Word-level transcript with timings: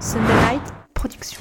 Sunderlight 0.00 0.60
Production. 0.94 1.40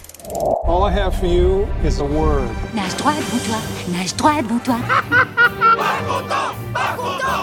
All 0.65 0.83
I 0.83 0.91
have 0.91 1.15
for 1.15 1.25
you 1.25 1.67
is 1.83 1.99
a 1.99 2.05
word. 2.05 2.47
Nage 2.73 2.95
droit 2.97 3.13
devant 3.13 3.43
toi, 3.45 3.57
nage 3.91 4.15
droit 4.15 4.41
devant 4.41 4.59
toi. 4.59 4.75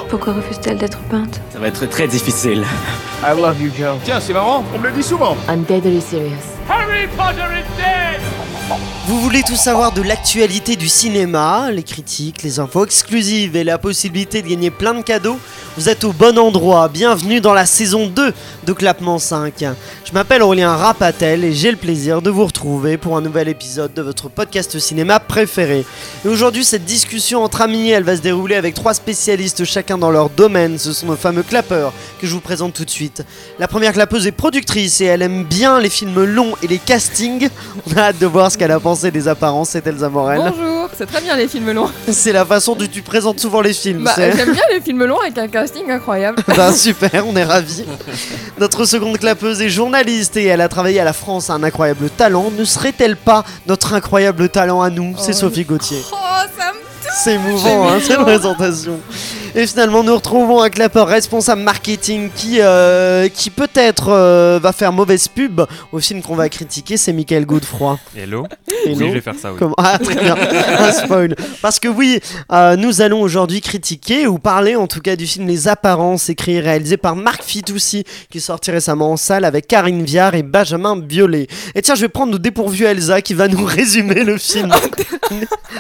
Pourquoi 0.09 0.33
refuse-t-elle 0.35 0.79
d'être 0.79 0.99
peinte? 1.11 1.41
Ça 1.53 1.59
va 1.59 1.69
être 1.69 1.87
très 1.87 2.09
difficile. 2.09 2.65
I 3.23 3.35
love 3.41 3.61
you, 3.61 3.71
Joe. 3.77 3.99
Tiens, 4.05 4.21
c'est 4.21 4.33
marrant, 4.33 4.65
on 4.75 4.79
me 4.79 4.89
le 4.89 4.93
dit 4.93 5.03
souvent. 5.03 5.37
I'm 5.49 5.65
deadly 5.65 6.01
serious. 6.01 6.57
Vous 9.07 9.21
voulez 9.21 9.43
tout 9.43 9.57
savoir 9.57 9.91
de 9.91 10.03
l'actualité 10.03 10.77
du 10.77 10.89
cinéma, 10.89 11.71
les 11.73 11.83
critiques, 11.83 12.45
les 12.45 12.61
infos 12.61 12.85
exclusives 12.85 13.57
et 13.57 13.65
la 13.65 13.79
possibilité 13.79 14.43
de 14.43 14.49
gagner 14.49 14.71
plein 14.71 14.95
de 14.95 15.03
cadeaux 15.03 15.39
Vous 15.77 15.89
êtes 15.89 16.05
au 16.05 16.13
bon 16.13 16.39
endroit, 16.39 16.89
bienvenue 16.89 17.41
dans 17.41 17.53
la 17.53 17.67
saison 17.67 18.07
2 18.07 18.33
de 18.67 18.73
Clapement 18.73 19.19
5. 19.19 19.65
Je 20.05 20.13
m'appelle 20.13 20.43
Aurélien 20.43 20.77
Rapatel 20.77 21.43
et 21.45 21.53
j'ai 21.53 21.73
le 21.73 21.77
plaisir 21.77 22.23
de 22.23 22.31
vous 22.31 22.45
retrouver 22.45 22.97
pour 22.97 23.17
un 23.17 23.21
nouvel 23.21 23.49
épisode 23.49 23.93
de 23.95 24.03
votre 24.03 24.29
podcast 24.29 24.79
cinéma 24.79 25.19
préféré. 25.19 25.85
Et 26.25 26.29
aujourd'hui 26.29 26.65
cette 26.65 26.85
discussion 26.85 27.43
entre 27.43 27.63
amis, 27.63 27.91
elle 27.91 28.05
va 28.05 28.17
se 28.17 28.23
dérouler 28.23 28.55
avec 28.55 28.75
trois 28.75 28.95
spécialistes 28.95 29.65
chacun 29.65 29.99
dans 29.99 30.11
leur 30.13 30.31
domaine, 30.31 30.79
ce 30.79 30.93
sont 30.93 31.07
nos 31.07 31.17
fameux 31.17 31.43
clappeurs 31.43 31.93
que 32.21 32.27
je 32.29 32.35
vous 32.35 32.41
présente 32.41 32.75
tout 32.75 32.85
de 32.85 32.91
suite. 32.91 33.25
La 33.59 33.67
première 33.67 33.93
clapeuse 33.93 34.29
est 34.29 34.33
productrice 34.33 35.01
et 35.01 35.07
elle 35.07 35.23
aime 35.23 35.43
bien 35.45 35.81
les 35.81 35.91
films 35.91 36.23
longs 36.23 36.55
et 36.63 36.69
les 36.69 36.79
castings. 36.79 37.49
On 37.89 37.97
a 37.97 38.03
hâte 38.03 38.19
de 38.19 38.27
voir 38.27 38.53
ce 38.53 38.60
qu'elle 38.61 38.73
a 38.73 38.79
pensé 38.79 39.11
des 39.11 39.27
apparences, 39.27 39.71
c'est 39.71 39.87
Elsa 39.87 40.11
Morel. 40.11 40.37
Bonjour, 40.39 40.91
c'est 40.95 41.07
très 41.07 41.23
bien 41.23 41.35
les 41.35 41.49
films 41.49 41.73
longs. 41.73 41.89
C'est 42.13 42.31
la 42.33 42.45
façon 42.45 42.75
dont 42.75 42.85
tu 42.93 43.01
présentes 43.01 43.41
souvent 43.41 43.63
les 43.63 43.73
films. 43.73 44.05
Bah, 44.05 44.13
j'aime 44.19 44.53
bien 44.53 44.63
les 44.71 44.83
films 44.83 45.03
longs 45.07 45.19
avec 45.19 45.39
un 45.39 45.49
casting 45.49 45.91
incroyable. 45.91 46.43
Bah, 46.57 46.71
super, 46.75 47.27
on 47.27 47.35
est 47.37 47.45
ravis. 47.45 47.87
Notre 48.59 48.85
seconde 48.85 49.17
clapeuse 49.19 49.63
est 49.63 49.71
journaliste 49.71 50.37
et 50.37 50.45
elle 50.45 50.61
a 50.61 50.69
travaillé 50.69 51.01
à 51.01 51.05
la 51.05 51.15
France 51.15 51.49
à 51.49 51.55
un 51.55 51.63
incroyable 51.63 52.11
talent. 52.11 52.51
Ne 52.55 52.65
serait-elle 52.67 53.17
pas 53.17 53.45
notre 53.67 53.95
incroyable 53.95 54.51
talent 54.51 54.83
à 54.83 54.91
nous? 54.91 55.15
C'est 55.17 55.31
Oh. 55.31 55.41
Sophie 55.41 55.65
Gauthier. 55.65 56.03
Oh, 56.13 56.17
ça 56.59 56.73
me 56.75 56.79
C'est 57.25 57.35
émouvant, 57.37 57.89
hein, 57.89 57.99
cette 58.07 58.19
présentation. 58.21 59.01
Et 59.57 59.67
finalement, 59.67 60.05
nous 60.05 60.15
retrouvons 60.15 60.63
un 60.63 60.71
clapeur 60.71 61.09
responsable 61.09 61.63
marketing 61.63 62.31
qui, 62.35 62.59
euh, 62.61 63.29
qui 63.29 63.51
peut-être 63.51 64.09
euh, 64.11 64.61
va 64.63 64.73
faire 64.73 64.93
mauvaise 64.93 65.27
pub 65.27 65.63
au 65.93 65.99
film 65.99 66.23
qu'on 66.23 66.37
va 66.37 66.49
critiquer. 66.49 66.97
C'est 66.97 67.13
Michael 67.13 67.47
Godefroy. 67.47 67.99
Hello. 68.17 68.47
Hello. 68.87 68.97
Oui, 68.97 69.09
je 69.09 69.15
vais 69.15 69.21
faire 69.21 69.35
ça, 69.35 69.51
oui. 69.53 69.57
Comment- 69.59 69.75
Ah, 69.77 69.99
très 69.99 70.15
bien. 70.15 70.37
Un 70.79 70.93
spoil. 70.93 71.35
Parce 71.63 71.81
que 71.81 71.89
oui, 71.89 72.21
euh, 72.53 72.77
nous 72.77 73.01
allons 73.01 73.21
aujourd'hui 73.21 73.61
critiquer 73.61 74.29
ou 74.29 74.39
parler 74.39 74.77
en 74.77 74.87
tout 74.87 75.01
cas 75.01 75.17
du 75.17 75.27
film 75.27 75.49
Les 75.49 75.67
Apparences, 75.67 76.29
écrit 76.29 76.55
et 76.57 76.61
réalisé 76.61 76.97
par 76.97 77.17
Marc 77.17 77.43
Fitoussi, 77.43 78.05
qui 78.31 78.39
est 78.39 78.41
sorti 78.41 78.71
récemment 78.71 79.11
en 79.11 79.17
salle 79.17 79.45
avec 79.45 79.67
Karine 79.67 80.05
Viard 80.05 80.37
et 80.37 80.45
Benjamin 80.45 80.97
Biolay. 80.97 81.49
Et 81.75 81.83
tiens, 81.83 81.97
je 81.97 82.03
vais 82.03 82.09
prendre 82.09 82.35
au 82.37 82.39
dépourvu 82.39 82.85
Elsa 82.85 83.21
qui 83.21 83.35
va 83.35 83.49
nous 83.49 83.65
résumer 83.65 84.23
le 84.23 84.39
film. 84.39 84.73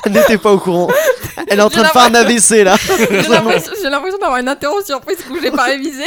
Elle 0.04 0.12
n'était 0.12 0.38
pas 0.38 0.50
au 0.52 0.58
courant. 0.58 0.88
Elle 1.46 1.58
est 1.60 1.62
en 1.62 1.70
train 1.70 1.82
de 1.82 1.86
faire 1.86 2.02
un 2.02 2.14
AVC 2.14 2.64
là. 2.64 2.76
J'ai 3.10 3.28
l'impression 3.28 3.59
j'ai 3.82 3.90
l'impression 3.90 4.18
d'avoir 4.18 4.38
une 4.38 4.48
interro 4.48 4.80
surprise 4.82 5.18
que 5.18 5.40
j'ai 5.40 5.50
pas 5.50 5.64
révisé. 5.74 6.04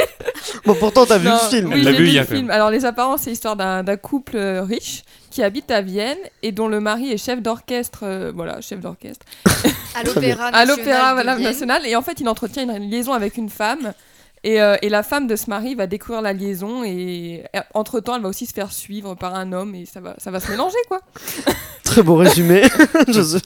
Bon, 0.65 0.75
pourtant, 0.75 1.05
t'as 1.05 1.17
vu 1.17 1.29
le 1.29 1.37
film. 1.49 1.71
Oui, 1.73 1.83
j'ai 1.83 1.91
vu 1.93 2.05
le 2.11 2.23
film. 2.23 2.49
Alors, 2.49 2.69
les 2.69 2.85
apparences, 2.85 3.21
c'est 3.21 3.29
l'histoire 3.29 3.55
d'un 3.55 3.97
couple 3.97 4.37
euh, 4.37 4.63
riche 4.63 5.03
qui 5.31 5.41
habite 5.43 5.71
à 5.71 5.81
Vienne 5.81 6.17
et 6.43 6.51
dont 6.51 6.67
le 6.67 6.79
mari 6.79 7.11
est 7.11 7.17
chef 7.17 7.41
d'orchestre. 7.41 8.01
euh, 8.03 8.31
voilà, 8.35 8.61
chef 8.61 8.79
d'orchestre. 8.79 9.25
à 9.95 10.03
l'Opéra 10.03 10.45
À 10.47 10.51
National. 10.51 10.67
l'Opéra 10.77 11.09
de 11.09 11.13
voilà, 11.15 11.35
Vienne. 11.35 11.51
National. 11.51 11.85
Et 11.87 11.95
en 11.95 12.01
fait, 12.01 12.19
il 12.19 12.29
entretient 12.29 12.63
une 12.63 12.89
liaison 12.89 13.13
avec 13.13 13.37
une 13.37 13.49
femme. 13.49 13.93
Et, 14.45 14.61
euh, 14.61 14.75
et 14.81 14.89
la 14.89 15.03
femme 15.03 15.25
de 15.27 15.37
ce 15.37 15.49
mari 15.49 15.73
va 15.73 15.87
découvrir 15.87 16.21
la 16.21 16.33
liaison 16.33 16.83
et 16.83 17.45
entre 17.73 18.01
temps 18.01 18.17
elle 18.17 18.23
va 18.23 18.27
aussi 18.27 18.45
se 18.45 18.51
faire 18.51 18.73
suivre 18.73 19.15
par 19.15 19.35
un 19.35 19.53
homme 19.53 19.73
et 19.73 19.85
ça 19.85 20.01
va, 20.01 20.15
ça 20.17 20.31
va 20.31 20.41
se 20.41 20.51
mélanger 20.51 20.75
quoi. 20.89 20.99
Très 21.83 22.01
beau 22.01 22.15
résumé. 22.15 22.63
Je 23.07 23.21
sais- 23.21 23.39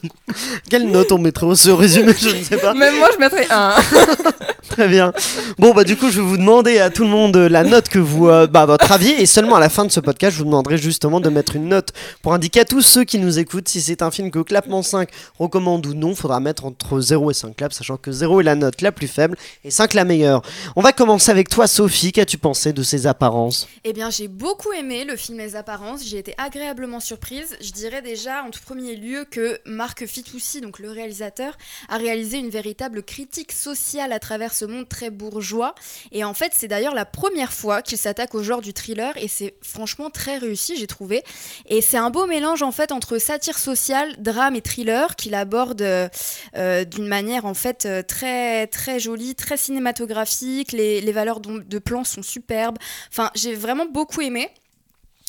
Quelle 0.70 0.90
note 0.90 1.10
on 1.12 1.18
mettrait 1.18 1.46
au 1.46 1.54
ce 1.54 1.70
résumé 1.70 2.12
Je 2.18 2.28
ne 2.36 2.42
sais 2.42 2.56
pas. 2.56 2.72
Même 2.74 2.96
moi 2.98 3.08
je 3.14 3.18
mettrais 3.18 3.46
un. 3.50 3.74
Très 4.78 4.86
bien. 4.86 5.12
Bon, 5.58 5.74
bah, 5.74 5.82
du 5.82 5.96
coup, 5.96 6.08
je 6.08 6.20
vais 6.20 6.26
vous 6.28 6.36
demander 6.36 6.78
à 6.78 6.88
tout 6.88 7.02
le 7.02 7.08
monde 7.08 7.36
la 7.36 7.64
note 7.64 7.88
que 7.88 7.98
vous. 7.98 8.28
euh, 8.28 8.46
bah, 8.46 8.64
votre 8.64 8.92
avis. 8.92 9.10
Et 9.10 9.26
seulement 9.26 9.56
à 9.56 9.60
la 9.60 9.68
fin 9.68 9.84
de 9.84 9.90
ce 9.90 9.98
podcast, 9.98 10.34
je 10.34 10.38
vous 10.38 10.44
demanderai 10.44 10.78
justement 10.78 11.18
de 11.18 11.28
mettre 11.30 11.56
une 11.56 11.66
note 11.66 11.88
pour 12.22 12.32
indiquer 12.32 12.60
à 12.60 12.64
tous 12.64 12.82
ceux 12.82 13.02
qui 13.02 13.18
nous 13.18 13.40
écoutent 13.40 13.68
si 13.68 13.80
c'est 13.80 14.02
un 14.02 14.12
film 14.12 14.30
que 14.30 14.38
Clapement 14.38 14.84
5 14.84 15.08
recommande 15.40 15.84
ou 15.84 15.94
non. 15.94 16.14
Faudra 16.14 16.38
mettre 16.38 16.64
entre 16.64 17.00
0 17.00 17.32
et 17.32 17.34
5 17.34 17.56
claps, 17.56 17.76
sachant 17.76 17.96
que 17.96 18.12
0 18.12 18.40
est 18.40 18.44
la 18.44 18.54
note 18.54 18.80
la 18.80 18.92
plus 18.92 19.08
faible 19.08 19.36
et 19.64 19.72
5 19.72 19.94
la 19.94 20.04
meilleure. 20.04 20.42
On 20.76 20.80
va 20.80 20.92
commencer 20.92 21.32
avec 21.32 21.48
toi, 21.48 21.66
Sophie. 21.66 22.12
Qu'as-tu 22.12 22.38
pensé 22.38 22.72
de 22.72 22.84
ces 22.84 23.08
apparences? 23.08 23.66
Eh 23.82 23.92
bien, 23.92 24.10
j'ai 24.10 24.28
beaucoup 24.28 24.72
aimé 24.74 25.04
le 25.04 25.16
film 25.16 25.38
Les 25.38 25.56
Apparences. 25.56 26.04
J'ai 26.06 26.18
été 26.18 26.34
agréablement 26.38 27.00
surprise. 27.00 27.56
Je 27.60 27.72
dirais 27.72 28.00
déjà 28.00 28.44
en 28.44 28.50
tout 28.50 28.60
premier 28.64 28.94
lieu 28.94 29.26
que 29.28 29.58
Marc 29.66 30.06
Fitoussi, 30.06 30.60
donc 30.60 30.78
le 30.78 30.92
réalisateur, 30.92 31.58
a 31.88 31.96
réalisé 31.96 32.38
une 32.38 32.50
véritable 32.50 33.02
critique 33.02 33.50
sociale 33.50 34.12
à 34.12 34.20
travers 34.20 34.54
ce 34.54 34.67
monde 34.68 34.88
très 34.88 35.10
bourgeois. 35.10 35.74
Et 36.12 36.24
en 36.24 36.34
fait, 36.34 36.52
c'est 36.54 36.68
d'ailleurs 36.68 36.94
la 36.94 37.04
première 37.04 37.52
fois 37.52 37.82
qu'il 37.82 37.98
s'attaque 37.98 38.34
au 38.34 38.42
genre 38.42 38.60
du 38.60 38.72
thriller 38.72 39.16
et 39.16 39.28
c'est 39.28 39.54
franchement 39.62 40.10
très 40.10 40.38
réussi, 40.38 40.76
j'ai 40.76 40.86
trouvé. 40.86 41.22
Et 41.66 41.80
c'est 41.80 41.96
un 41.96 42.10
beau 42.10 42.26
mélange 42.26 42.62
en 42.62 42.72
fait 42.72 42.92
entre 42.92 43.18
satire 43.18 43.58
sociale, 43.58 44.16
drame 44.18 44.56
et 44.56 44.60
thriller 44.60 45.16
qu'il 45.16 45.34
aborde 45.34 45.82
euh, 45.82 46.08
euh, 46.56 46.84
d'une 46.84 47.06
manière 47.06 47.44
en 47.44 47.54
fait 47.54 47.86
euh, 47.86 48.02
très 48.02 48.66
très 48.66 49.00
jolie, 49.00 49.34
très 49.34 49.56
cinématographique. 49.56 50.72
Les, 50.72 51.00
les 51.00 51.12
valeurs 51.12 51.40
de 51.40 51.78
plan 51.78 52.04
sont 52.04 52.22
superbes. 52.22 52.78
Enfin, 53.10 53.30
j'ai 53.34 53.54
vraiment 53.54 53.86
beaucoup 53.86 54.20
aimé. 54.20 54.50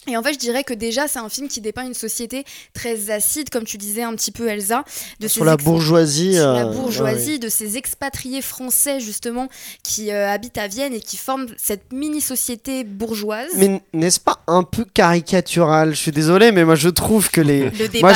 Et 0.07 0.15
en 0.17 0.23
fait, 0.23 0.33
je 0.33 0.39
dirais 0.39 0.63
que 0.63 0.73
déjà, 0.73 1.07
c'est 1.07 1.19
un 1.19 1.29
film 1.29 1.47
qui 1.49 1.61
dépeint 1.61 1.85
une 1.85 1.93
société 1.93 2.43
très 2.73 3.11
acide, 3.11 3.49
comme 3.49 3.65
tu 3.65 3.77
disais 3.77 4.01
un 4.01 4.13
petit 4.15 4.31
peu, 4.31 4.47
Elsa. 4.47 4.83
De 5.19 5.27
sur 5.27 5.43
la 5.43 5.57
bourgeoisie 5.57 6.35
sur 6.35 6.47
la 6.53 6.65
euh, 6.67 6.71
bourgeoisie, 6.71 7.37
de 7.37 7.49
ces 7.49 7.77
expatriés 7.77 8.41
français, 8.41 8.99
justement, 9.01 9.49
qui 9.83 10.11
euh, 10.11 10.29
habitent 10.31 10.57
à 10.57 10.67
Vienne 10.67 10.93
et 10.93 11.01
qui 11.01 11.17
forment 11.17 11.47
cette 11.57 11.91
mini-société 11.91 12.85
bourgeoise. 12.85 13.49
Mais 13.57 13.81
n'est-ce 13.93 14.19
pas 14.21 14.39
un 14.47 14.63
peu 14.63 14.85
caricatural? 14.85 15.91
Je 15.91 15.99
suis 15.99 16.11
désolé, 16.11 16.51
mais 16.53 16.63
moi 16.63 16.75
je 16.75 16.89
trouve 16.89 17.29
que 17.29 17.41
les. 17.41 17.69
Le 17.69 17.87
débat 17.87 18.13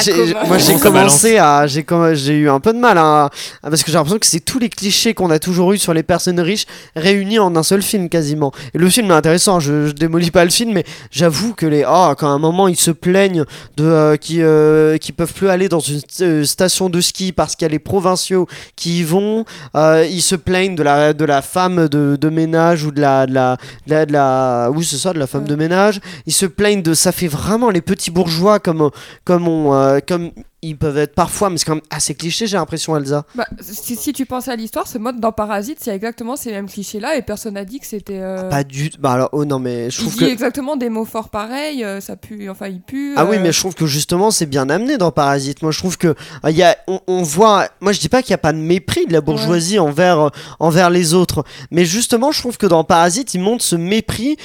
Moi 0.48 0.58
j'ai, 0.58 0.76
commencé 0.80 1.38
à 1.38 1.68
j'ai 1.68 1.84
comm- 1.84 2.16
j'ai 2.16 2.34
eu 2.34 2.50
un 2.50 2.60
peu 2.62 2.74
de 2.74 2.80
mal 2.80 2.98
à, 2.98 3.26
à- 3.26 3.30
parce 3.70 3.84
que 3.84 3.92
j'ai 3.92 3.98
l'impression 3.98 4.20
que 4.20 4.26
c'est 4.26 4.40
tous 4.40 4.58
les 4.58 4.70
clichés 4.70 5.14
qu'on 5.14 5.30
a 5.30 5.38
toujours 5.38 5.74
eu 5.74 5.78
sur 5.78 5.94
les 5.94 6.04
personnes 6.04 6.40
riches 6.40 6.66
réunis 6.96 7.40
en 7.40 7.56
un 7.56 7.64
seul 7.64 7.82
film 7.84 8.10
quasiment. 8.10 8.52
Et 8.74 8.78
le 8.78 8.90
film 8.90 9.12
est 9.12 9.16
intéressant, 9.16 9.60
je, 9.60 9.88
je 9.88 9.92
démolis 9.92 10.32
pas 10.32 10.46
le 10.46 10.50
film 10.52 10.72
mais 10.74 10.86
j'avoue 11.12 11.54
que 11.54 11.66
oh 11.88 12.14
quand 12.18 12.28
à 12.28 12.32
un 12.32 12.38
moment 12.40 12.68
ils 12.68 12.80
se 12.80 12.92
plaignent 12.92 13.44
de 13.78 13.84
euh, 13.86 14.16
qui 14.18 14.42
euh, 14.42 14.98
qui 14.98 15.12
peuvent 15.12 15.34
plus 15.34 15.50
aller 15.50 15.68
dans 15.70 15.80
une 15.80 16.02
euh, 16.22 16.44
station 16.44 16.90
de 16.90 17.02
ski 17.02 17.32
parce 17.32 17.56
qu'il 17.56 17.66
y 17.66 17.70
a 17.70 17.72
les 17.72 17.80
provinciaux 17.80 18.48
qui 18.76 19.00
y 19.00 19.04
vont, 19.04 19.46
euh, 19.76 20.06
ils 20.10 20.22
se 20.22 20.36
plaignent 20.36 20.76
de 20.76 20.84
la 20.84 21.14
de 21.14 21.26
la 21.26 21.42
femme 21.42 21.88
de, 21.88 22.16
de 22.20 22.30
ménage 22.30 22.84
ou 22.86 22.92
de 22.92 23.02
la 23.02 23.26
de 23.26 23.34
la 23.34 23.58
de 23.88 23.92
la, 23.94 24.06
de 24.06 24.14
la- 24.14 24.70
oui 24.74 24.86
c'est 24.86 24.98
ça 24.98 25.14
de 25.14 25.20
la 25.20 25.28
femme 25.28 25.44
Ouais. 25.44 25.50
de 25.50 25.56
ménage, 25.56 26.00
ils 26.28 26.34
se 26.34 26.46
plaignent 26.46 26.82
de 26.84 26.94
ça 26.94 27.12
fait 27.12 27.28
vraiment 27.28 27.70
les 27.70 27.82
petits 27.82 28.12
bourgeois 28.12 28.60
comme 28.60 28.90
comme 29.26 29.48
on 29.48 30.00
comme 30.08 30.32
ils 30.64 30.78
peuvent 30.78 30.98
être 30.98 31.14
parfois 31.14 31.50
mais 31.50 31.58
c'est 31.58 31.66
quand 31.66 31.76
même 31.76 31.84
assez 31.90 32.16
cliché 32.16 32.48
j'ai 32.48 32.58
l'impression 32.58 32.96
Elsa 32.98 33.26
Bah, 33.36 33.46
si, 33.62 33.96
si 33.96 34.14
tu 34.14 34.26
pensais 34.26 34.52
à 34.52 34.56
l'histoire, 34.56 34.88
ce 34.88 34.98
mode 34.98 35.20
dans 35.20 35.32
Parasite, 35.32 35.78
c'est 35.82 35.92
exactement 35.94 36.36
ces 36.36 36.52
mêmes 36.52 36.70
clichés 36.70 37.00
là 37.00 37.16
et 37.16 37.22
personne 37.22 37.54
n'a 37.56 37.66
dit 37.66 37.80
que 37.80 37.86
c'était. 37.86 38.20
euh, 38.20 38.50
pas 38.50 38.64
du 38.64 38.90
bah 39.00 39.12
alors 39.14 39.30
oh 39.34 39.46
non 39.46 39.60
mais 39.60 39.90
je 39.92 39.98
il 40.00 40.02
trouve 40.02 40.14
dit 40.14 40.20
que 40.20 40.26
exactement 40.26 40.76
des 40.76 40.90
mots 40.90 41.06
forts 41.06 41.30
pareils, 41.30 41.84
euh, 41.84 42.00
ça 42.02 42.16
pue, 42.16 42.50
enfin 42.50 42.68
il 42.68 42.82
pue. 42.82 43.14
ah 43.18 43.26
oui 43.26 43.38
euh, 43.38 43.40
mais 43.42 43.52
je 43.52 43.60
trouve 43.60 43.76
que 43.76 43.86
justement 43.86 44.32
c'est 44.32 44.46
bien 44.46 44.70
amené 44.70 44.98
dans 44.98 45.12
Parasite 45.12 45.62
moi 45.62 45.72
je 45.72 45.78
trouve 45.80 45.98
que 45.98 46.16
il 46.50 46.56
y 46.56 46.64
a 46.64 46.78
on, 46.88 47.00
on 47.08 47.22
voit 47.24 47.68
moi 47.82 47.92
je 47.92 48.00
dis 48.00 48.10
pas 48.10 48.22
qu'il 48.22 48.32
y 48.32 48.34
a 48.34 48.38
pas 48.40 48.54
de 48.54 48.58
mépris 48.58 49.06
de 49.06 49.14
la 49.14 49.22
bourgeoisie 49.22 49.80
envers 49.80 50.32
envers 50.60 50.90
les 50.90 51.14
autres 51.14 51.44
mais 51.72 51.86
justement 51.86 52.32
je 52.32 52.40
trouve 52.40 52.58
que 52.58 52.66
dans 52.68 52.84
Parasite 52.84 53.34
il 53.34 53.40
montre 53.42 53.64
ce 53.64 53.76
mépris 53.76 54.38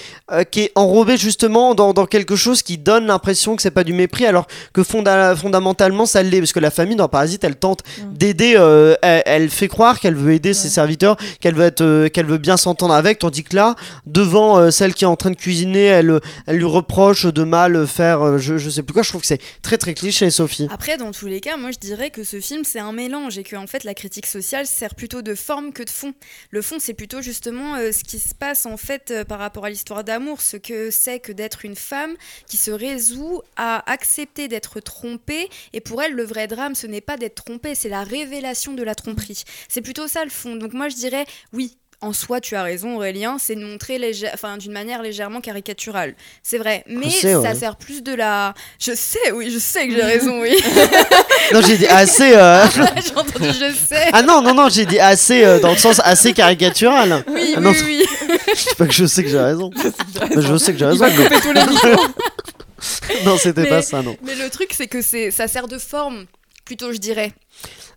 qui 0.50 0.60
est 0.60 0.72
enrobé 0.74 1.16
justement 1.16 1.74
dans, 1.74 1.92
dans 1.92 2.06
quelque 2.06 2.36
chose 2.36 2.62
qui 2.62 2.78
donne 2.78 3.06
l'impression 3.06 3.56
que 3.56 3.62
c'est 3.62 3.70
pas 3.70 3.84
du 3.84 3.92
mépris 3.92 4.26
alors 4.26 4.46
que 4.72 4.82
fonda- 4.82 5.34
fondamentalement 5.36 6.06
ça 6.08 6.22
l'est 6.22 6.40
parce 6.40 6.52
que 6.52 6.60
la 6.60 6.70
famille 6.70 6.96
dans 6.96 7.08
Parasite 7.08 7.44
elle 7.44 7.56
tente 7.56 7.82
d'aider 8.12 8.54
euh, 8.56 8.96
elle, 9.02 9.22
elle 9.26 9.50
fait 9.50 9.68
croire 9.68 10.00
qu'elle 10.00 10.14
veut 10.14 10.32
aider 10.32 10.54
ses 10.54 10.68
serviteurs 10.68 11.16
qu'elle 11.40 11.54
veut 11.54 11.66
être 11.66 11.82
euh, 11.82 12.08
qu'elle 12.08 12.26
veut 12.26 12.38
bien 12.38 12.56
s'entendre 12.56 12.94
avec 12.94 13.20
tandis 13.20 13.44
que 13.44 13.54
là 13.54 13.76
devant 14.06 14.58
euh, 14.58 14.70
celle 14.70 14.94
qui 14.94 15.04
est 15.04 15.08
en 15.08 15.16
train 15.16 15.30
de 15.30 15.36
cuisiner 15.36 15.84
elle 15.84 16.20
elle 16.46 16.56
lui 16.56 16.64
reproche 16.64 17.26
de 17.26 17.44
mal 17.44 17.86
faire 17.86 18.38
je, 18.38 18.58
je 18.58 18.70
sais 18.70 18.82
plus 18.82 18.92
quoi 18.92 19.02
je 19.02 19.10
trouve 19.10 19.20
que 19.20 19.26
c'est 19.26 19.40
très 19.62 19.78
très 19.78 19.94
cliché 19.94 20.30
Sophie. 20.30 20.68
Après, 20.70 20.96
dans 20.96 21.12
tous 21.12 21.26
les 21.26 21.40
cas, 21.40 21.56
moi 21.56 21.70
je 21.70 21.78
dirais 21.78 22.10
que 22.10 22.24
ce 22.24 22.40
film 22.40 22.64
c'est 22.64 22.80
un 22.80 22.92
mélange 22.92 23.38
et 23.38 23.42
que 23.42 23.56
en 23.56 23.66
fait 23.66 23.84
la 23.84 23.94
critique 23.94 24.26
sociale 24.26 24.66
sert 24.66 24.94
plutôt 24.94 25.22
de 25.22 25.34
forme 25.34 25.72
que 25.72 25.82
de 25.82 25.90
fond. 25.90 26.14
Le 26.50 26.62
fond 26.62 26.76
c'est 26.78 26.94
plutôt 26.94 27.22
justement 27.22 27.76
ce 27.76 28.04
qui 28.04 28.18
se 28.18 28.34
passe 28.34 28.66
en 28.66 28.76
fait 28.76 29.24
par 29.28 29.38
rapport 29.38 29.64
à 29.64 29.70
l'histoire 29.70 30.04
d'amour, 30.04 30.40
ce 30.40 30.56
que 30.56 30.90
c'est 30.90 31.20
que 31.20 31.32
d'être 31.32 31.64
une 31.64 31.76
femme 31.76 32.14
qui 32.48 32.56
se 32.56 32.70
résout 32.70 33.42
à 33.56 33.90
accepter 33.90 34.48
d'être 34.48 34.80
trompée 34.80 35.48
et 35.72 35.80
pour 35.80 35.97
elle 36.02 36.12
le 36.12 36.24
vrai 36.24 36.46
drame 36.46 36.74
ce 36.74 36.86
n'est 36.86 37.00
pas 37.00 37.16
d'être 37.16 37.36
trompée, 37.44 37.74
c'est 37.74 37.88
la 37.88 38.02
révélation 38.04 38.72
de 38.72 38.82
la 38.82 38.94
tromperie. 38.94 39.42
C'est 39.68 39.82
plutôt 39.82 40.08
ça 40.08 40.24
le 40.24 40.30
fond. 40.30 40.56
Donc 40.56 40.72
moi 40.72 40.88
je 40.88 40.96
dirais 40.96 41.24
oui, 41.52 41.76
en 42.00 42.12
soi, 42.12 42.40
tu 42.40 42.54
as 42.54 42.62
raison, 42.62 42.94
Aurélien, 42.94 43.38
c'est 43.40 43.56
de 43.56 43.64
montrer 43.64 43.98
légère- 43.98 44.30
enfin, 44.32 44.56
d'une 44.56 44.70
manière 44.70 45.02
légèrement 45.02 45.40
caricaturale. 45.40 46.14
C'est 46.44 46.58
vrai, 46.58 46.84
mais 46.86 47.10
sais, 47.10 47.32
ça 47.32 47.40
ouais. 47.40 47.54
sert 47.56 47.74
plus 47.74 48.04
de 48.04 48.14
la. 48.14 48.54
Je 48.78 48.92
sais, 48.94 49.32
oui, 49.32 49.50
je 49.52 49.58
sais 49.58 49.88
que 49.88 49.94
j'ai 49.94 50.02
raison, 50.02 50.40
oui. 50.40 50.54
Non, 51.52 51.60
j'ai 51.62 51.76
dit 51.78 51.86
assez. 51.88 52.34
euh, 52.36 52.64
j'ai 52.70 53.16
entendu, 53.16 53.48
je 53.48 53.74
sais. 53.74 54.10
Ah 54.12 54.22
non, 54.22 54.42
non, 54.42 54.54
non, 54.54 54.68
j'ai 54.68 54.86
dit 54.86 55.00
assez 55.00 55.44
euh, 55.44 55.58
dans 55.58 55.70
le 55.72 55.76
sens 55.78 56.00
assez 56.04 56.32
caricatural. 56.34 57.24
Oui, 57.26 57.54
Ah 57.56 57.58
oui, 57.58 57.64
non, 57.64 57.72
oui. 57.84 58.04
Je 58.54 58.54
sais 58.54 58.74
pas 58.76 58.86
que 58.86 58.92
je 58.92 59.04
sais 59.06 59.22
que 59.24 59.28
j'ai 59.30 59.38
raison. 59.38 59.70
Mais 60.36 60.42
je 60.42 60.56
sais 60.56 60.72
que 60.72 60.78
j'ai 60.78 60.84
raison. 60.86 61.04
Il 61.06 61.16
va 61.16 61.22
couper 61.24 61.40
tous 61.40 61.52
les 61.52 61.64
micros. 61.64 61.88
mais- 61.88 62.37
Non, 63.24 63.36
c'était 63.38 63.62
Mais- 63.62 63.68
pas 63.68 63.82
ça, 63.82 64.02
non. 64.02 64.16
Mais 64.24 64.34
le 64.34 64.48
truc, 64.50 64.70
c'est 64.72 64.86
que 64.86 65.02
c'est, 65.02 65.30
ça 65.30 65.48
sert 65.48 65.68
de 65.68 65.78
forme, 65.78 66.26
plutôt, 66.64 66.92
je 66.92 66.98
dirais. 66.98 67.32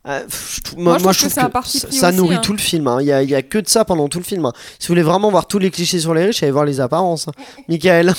Euh, 0.07 0.23
je 0.29 0.75
Moi, 0.77 0.97
moi, 0.99 1.11
je 1.11 1.19
je 1.19 1.19
trouve 1.27 1.29
que 1.29 1.41
ça, 1.41 1.49
pris 1.49 1.69
ça 1.79 2.07
aussi, 2.09 2.17
nourrit 2.17 2.35
hein. 2.37 2.41
tout 2.41 2.53
le 2.53 2.57
film. 2.57 2.87
hein. 2.87 2.97
Il 3.01 3.05
y, 3.07 3.11
a, 3.11 3.21
il 3.21 3.29
y 3.29 3.35
a 3.35 3.43
que 3.43 3.59
de 3.59 3.67
ça 3.67 3.85
pendant 3.85 4.07
tout 4.07 4.17
le 4.17 4.23
film. 4.23 4.45
hein. 4.45 4.53
Si 4.79 4.87
vous 4.87 4.93
voulez 4.93 5.03
vraiment 5.03 5.29
voir 5.29 5.45
tous 5.47 5.59
les 5.59 5.69
clichés 5.69 5.99
sur 5.99 6.13
les 6.15 6.25
riches, 6.25 6.41
allez 6.41 6.51
voir 6.51 6.65
les 6.65 6.79
apparences. 6.81 7.27
hein. 7.27 7.33
Michael. 7.67 8.13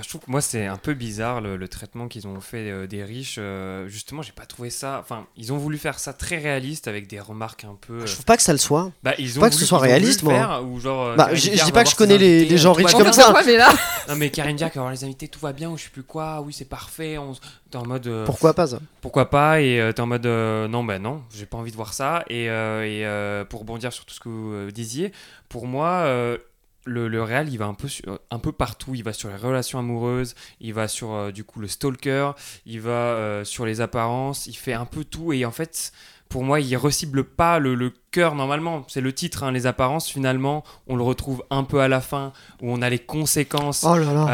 Bah, 0.00 0.04
je 0.04 0.08
trouve 0.08 0.22
que 0.22 0.30
moi 0.30 0.40
c'est 0.40 0.64
un 0.66 0.78
peu 0.78 0.94
bizarre 0.94 1.42
le, 1.42 1.58
le 1.58 1.68
traitement 1.68 2.08
qu'ils 2.08 2.26
ont 2.26 2.40
fait 2.40 2.70
euh, 2.70 2.86
des 2.86 3.04
riches. 3.04 3.36
euh, 3.38 3.86
justement, 3.86 4.22
j'ai 4.22 4.32
pas 4.32 4.46
trouvé 4.46 4.70
ça. 4.70 4.98
Enfin, 4.98 5.26
ils 5.36 5.52
ont 5.52 5.58
voulu 5.58 5.76
faire 5.76 5.98
ça 5.98 6.14
très 6.14 6.38
réaliste 6.38 6.88
avec 6.88 7.06
des 7.06 7.20
remarques 7.20 7.64
un 7.64 7.76
peu. 7.78 8.00
euh, 8.00 8.06
Je 8.06 8.14
trouve 8.14 8.24
pas 8.24 8.38
que 8.38 8.42
ça 8.42 8.52
le 8.52 8.58
soit. 8.58 8.90
Bah, 9.02 9.12
ils 9.18 9.36
ont 9.38 9.42
pas 9.42 9.50
que 9.50 9.56
ce 9.56 9.66
soit 9.66 9.78
réaliste, 9.78 10.22
moi. 10.22 10.32
faire, 10.32 10.64
ou 10.64 10.80
genre, 10.80 11.08
euh, 11.08 11.16
Bah, 11.16 11.34
je- 11.34 11.50
dis 11.50 11.72
pas 11.72 11.84
que 11.84 11.90
je 11.90 11.96
connais 11.96 12.16
les- 12.16 12.56
gens 12.56 12.72
riches 12.72 12.92
comme 12.92 13.12
ça. 13.12 13.34
Mais 13.44 13.56
là, 13.58 13.68
Non, 14.08 14.16
mais 14.16 14.30
Karine 14.30 14.56
Viard 14.56 14.70
qui 14.70 14.78
va 14.78 14.84
voir 14.84 14.92
les 14.92 15.04
invités, 15.04 15.28
tout 15.28 15.40
va 15.40 15.52
bien, 15.52 15.68
ou 15.70 15.76
je 15.76 15.84
sais 15.84 15.90
plus 15.90 16.02
quoi, 16.02 16.40
oui, 16.40 16.54
c'est 16.54 16.64
parfait. 16.68 17.18
On... 17.18 17.34
T'es 17.70 17.76
en 17.76 17.86
mode. 17.86 18.06
euh, 18.06 18.24
Pourquoi 18.24 18.54
pas 18.54 18.66
ça 18.66 18.80
pourquoi 19.00 19.30
pas 19.30 19.60
et 19.60 19.80
euh, 19.80 19.92
t'es 19.92 20.00
en 20.00 20.06
mode 20.06 20.26
euh, 20.26 20.66
non 20.68 20.82
ben 20.84 21.00
non 21.00 21.22
j'ai 21.34 21.46
pas 21.46 21.56
envie 21.56 21.70
de 21.70 21.76
voir 21.76 21.94
ça 21.94 22.24
et, 22.28 22.50
euh, 22.50 22.82
et, 22.84 23.06
euh, 23.06 23.44
pour 23.44 23.60
rebondir 23.60 23.92
sur 23.92 24.04
tout 24.04 24.12
ce 24.12 24.18
que 24.20 24.28
vous 24.28 24.52
euh, 24.52 24.70
disiez 24.72 25.12
pour 25.48 25.66
moi 25.68 25.88
euh, 26.04 26.36
le, 26.84 27.08
le 27.08 27.22
réel 27.22 27.48
il 27.50 27.58
va 27.58 27.66
un 27.66 27.74
peu 27.74 27.88
sur- 27.88 28.18
un 28.30 28.38
peu 28.38 28.52
partout 28.52 28.94
il 28.94 29.04
va 29.04 29.12
sur 29.12 29.28
les 29.28 29.36
relations 29.36 29.78
amoureuses 29.78 30.34
il 30.60 30.72
va 30.74 30.88
sur 30.88 31.12
euh, 31.12 31.30
du 31.30 31.44
coup 31.44 31.60
le 31.60 31.68
stalker 31.68 32.30
il 32.66 32.80
va 32.80 32.90
euh, 32.90 33.44
sur 33.44 33.66
les 33.66 33.80
apparences 33.80 34.46
il 34.46 34.54
fait 34.56 34.72
un 34.72 34.86
peu 34.86 35.04
tout 35.04 35.32
et 35.32 35.44
en 35.44 35.50
fait 35.50 35.92
pour 36.30 36.42
moi 36.44 36.60
il 36.60 36.76
recible 36.76 37.24
pas 37.24 37.58
le, 37.58 37.74
le 37.74 37.92
cœur 38.12 38.34
normalement 38.34 38.84
c'est 38.88 39.00
le 39.00 39.12
titre 39.12 39.42
hein, 39.42 39.50
les 39.52 39.66
apparences 39.66 40.08
finalement 40.08 40.64
on 40.86 40.96
le 40.96 41.02
retrouve 41.02 41.42
un 41.50 41.64
peu 41.64 41.80
à 41.80 41.88
la 41.88 42.00
fin 42.00 42.32
où 42.62 42.72
on 42.72 42.80
a 42.82 42.88
les 42.88 42.98
conséquences 43.00 43.84
Oh 43.86 43.96
là 43.98 44.12
là. 44.14 44.28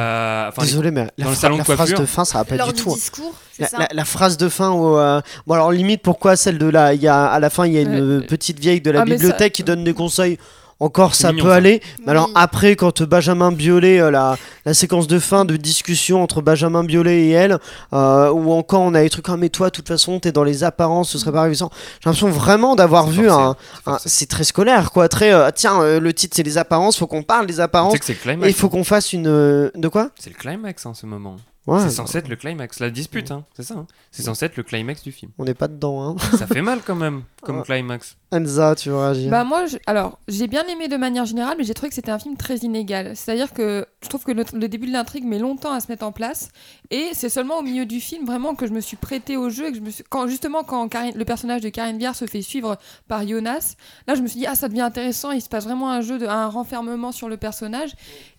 euh, 0.48 0.50
Désolé, 0.60 0.90
mais 0.90 1.08
la, 1.18 1.24
dans 1.24 1.30
le 1.30 1.36
salon 1.36 1.56
la 1.56 1.64
de 1.64 1.72
phrase 1.72 1.94
de 1.94 2.04
fin, 2.06 2.24
ça 2.24 2.38
va 2.38 2.44
pas 2.44 2.56
Lors 2.56 2.68
du 2.68 2.74
du 2.74 2.82
tout. 2.82 2.90
hein. 2.90 2.94
discours, 2.94 3.34
La, 3.58 3.66
ça 3.66 3.78
la- 3.78 3.88
la 3.92 4.04
phrase 4.04 4.36
de 4.36 4.48
fin 4.48 4.70
où 4.72 4.96
euh, 4.98 5.20
bon 5.46 5.54
alors 5.54 5.72
limite 5.72 6.02
pourquoi 6.02 6.36
celle 6.36 6.58
de 6.58 6.66
là 6.66 6.92
il 6.94 7.00
y 7.02 7.08
a 7.08 7.26
à 7.26 7.40
la 7.40 7.50
fin 7.50 7.66
il 7.66 7.72
y 7.72 7.78
a 7.78 7.82
une 7.82 8.18
Ouais. 8.18 8.26
petite 8.26 8.60
vieille 8.60 8.80
de 8.82 8.90
la 8.90 9.00
Ah, 9.00 9.04
ça- 9.06 9.10
bibliothèque 9.12 9.52
qui 9.54 9.64
donne 9.64 9.82
des 9.82 9.94
conseils 9.94 10.38
encore 10.78 11.14
ça 11.14 11.32
mignon, 11.32 11.44
peut 11.44 11.50
ça. 11.50 11.56
aller 11.56 11.82
mais 12.04 12.10
alors 12.10 12.30
après 12.34 12.76
quand 12.76 13.02
Benjamin 13.02 13.50
Biolay 13.50 13.98
euh, 14.00 14.10
la, 14.10 14.36
la 14.66 14.74
séquence 14.74 15.06
de 15.06 15.18
fin 15.18 15.44
de 15.46 15.56
discussion 15.56 16.22
entre 16.22 16.42
Benjamin 16.42 16.84
Biolay 16.84 17.28
et 17.28 17.30
elle 17.30 17.58
euh, 17.94 18.30
ou 18.30 18.52
encore 18.52 18.82
on 18.82 18.92
a 18.94 19.02
des 19.02 19.08
trucs 19.10 19.26
ah 19.30 19.36
mais 19.38 19.48
toi 19.48 19.68
de 19.68 19.72
toute 19.72 19.88
façon 19.88 20.20
t'es 20.20 20.32
dans 20.32 20.44
les 20.44 20.64
apparences 20.64 21.08
ce 21.10 21.18
serait 21.18 21.32
pas 21.32 21.42
révisant 21.42 21.70
j'ai 22.00 22.10
l'impression 22.10 22.28
vraiment 22.28 22.76
d'avoir 22.76 23.06
C'est 23.06 23.10
vu 23.12 23.26
forcé, 23.26 23.42
un, 23.42 23.56
c'est 23.56 23.90
un- 23.90 23.92
forcé. 23.92 24.08
c'est 24.10 24.26
très 24.28 24.44
scolaire 24.44 24.92
quoi 24.92 25.08
très 25.08 25.32
euh, 25.32 25.50
tiens 25.54 25.80
euh, 25.80 25.98
le 25.98 26.12
titre 26.12 26.36
c'est 26.36 26.42
les 26.42 26.58
apparences 26.58 26.98
faut 26.98 27.06
qu'on 27.06 27.22
parle 27.22 27.46
des 27.46 27.54
Tu 27.54 27.60
apparences 27.60 27.92
sais 27.92 27.98
que 27.98 28.04
c'est 28.04 28.12
le 28.12 28.18
et 28.18 28.22
climax 28.22 28.48
il 28.50 28.54
faut 28.54 28.68
qu'on 28.68 28.84
fasse 28.84 29.12
une 29.14 29.28
euh, 29.28 29.70
de 29.74 29.88
quoi? 29.88 30.10
C'est 30.20 30.30
le 30.30 30.36
climax 30.36 30.84
en 30.84 30.92
ce 30.94 31.06
moment 31.06 31.36
Ouais, 31.66 31.80
c'est 31.82 31.90
censé 31.90 32.18
être 32.18 32.28
le 32.28 32.36
climax, 32.36 32.78
la 32.78 32.90
dispute, 32.90 33.32
hein, 33.32 33.42
c'est 33.56 33.64
ça. 33.64 33.74
hein. 33.74 33.86
C'est 34.12 34.22
censé 34.22 34.44
être 34.46 34.56
le 34.56 34.62
climax 34.62 35.02
du 35.02 35.10
film. 35.10 35.32
on 35.36 35.42
n'est 35.44 35.52
pas 35.52 35.66
dedans 35.66 36.00
hein 36.00 36.16
Ça 36.38 36.46
fait 36.46 36.62
mal 36.62 36.78
quand 36.86 36.94
même, 36.94 37.22
comme 37.42 37.56
Ouais. 37.58 37.64
climax. 37.64 38.16
Elsa 38.32 38.74
tu 38.74 38.88
veux 38.88 38.98
réagir 38.98 39.30
Bah 39.30 39.44
moi, 39.44 39.64
alors 39.86 40.18
j'ai 40.26 40.48
bien 40.48 40.64
aimé 40.64 40.88
de 40.88 40.96
manière 40.96 41.26
générale, 41.26 41.54
mais 41.58 41.64
j'ai 41.64 41.74
trouvé 41.74 41.90
que 41.90 41.94
c'était 41.94 42.10
un 42.10 42.18
film 42.18 42.36
très 42.36 42.56
inégal. 42.56 43.12
C'est-à-dire 43.14 43.52
que 43.52 43.86
je 44.02 44.08
trouve 44.08 44.24
que 44.24 44.32
le, 44.32 44.68
début 44.68 44.88
de 44.88 44.92
l'intrigue 44.92 45.24
met 45.24 45.38
longtemps 45.38 45.72
à 45.72 45.80
se 45.80 45.86
mettre 45.88 46.04
en 46.04 46.10
place, 46.10 46.48
et 46.90 47.10
c'est 47.12 47.28
seulement 47.28 47.58
au 47.58 47.62
milieu 47.62 47.86
du 47.86 48.00
film 48.00 48.26
vraiment 48.26 48.56
que 48.56 48.66
je 48.66 48.72
me 48.72 48.80
suis 48.80 48.96
prêtée 48.96 49.36
au 49.36 49.48
jeu 49.48 49.68
et 49.68 49.70
que 49.70 49.76
je 49.76 49.82
me 49.82 49.90
quand 50.08 50.26
justement 50.26 50.64
quand 50.64 50.88
le 50.92 51.24
personnage 51.24 51.60
de 51.60 51.68
Karine 51.68 51.98
Viard 51.98 52.16
se 52.16 52.26
fait 52.26 52.42
suivre 52.42 52.76
par 53.06 53.26
Jonas, 53.26 53.76
là 54.08 54.16
je 54.16 54.22
me 54.22 54.26
suis 54.26 54.40
dit 54.40 54.46
ah 54.46 54.56
ça 54.56 54.68
devient 54.68 54.80
intéressant, 54.80 55.30
il 55.30 55.40
se 55.40 55.48
passe 55.48 55.64
vraiment 55.64 55.90
un 55.90 56.00
jeu 56.00 56.18
de 56.18 56.26
un 56.26 56.48
renfermement 56.48 57.12
sur 57.12 57.28
le 57.28 57.36
personnage, 57.36 57.92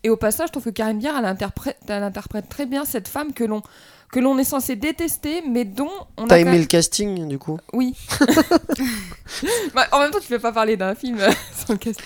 et 0.04 0.10
au 0.10 0.18
passage 0.18 0.48
je 0.48 0.52
trouve 0.52 0.66
que 0.66 0.70
Karine 0.70 1.00
Viard 1.00 1.18
elle 1.18 1.26
interprète, 1.26 1.78
elle 1.88 2.04
interprète 2.04 2.50
très 2.50 2.66
bien 2.66 2.84
cette 2.84 3.08
femme 3.08 3.32
que 3.32 3.46
l'on 3.46 3.62
que 4.12 4.20
l'on 4.20 4.38
est 4.38 4.44
censé 4.46 4.76
détester, 4.76 5.42
mais 5.48 5.66
dont 5.66 5.90
on 6.18 6.26
a 6.26 6.28
t'as 6.30 6.40
aimé 6.40 6.52
même- 6.52 6.60
le 6.62 6.66
casting 6.68 7.28
du 7.28 7.38
coup 7.38 7.60
oui. 7.74 7.94
Bah, 9.74 9.86
en 9.92 10.00
même 10.00 10.12
temps, 10.12 10.20
tu 10.22 10.28
peux 10.30 10.40
pas 10.40 10.52
parler 10.54 10.78
d'un 10.78 10.96
film 10.96 11.20
euh, 11.20 11.30
sans 11.68 11.74
le 11.74 11.78
casting. 11.80 12.06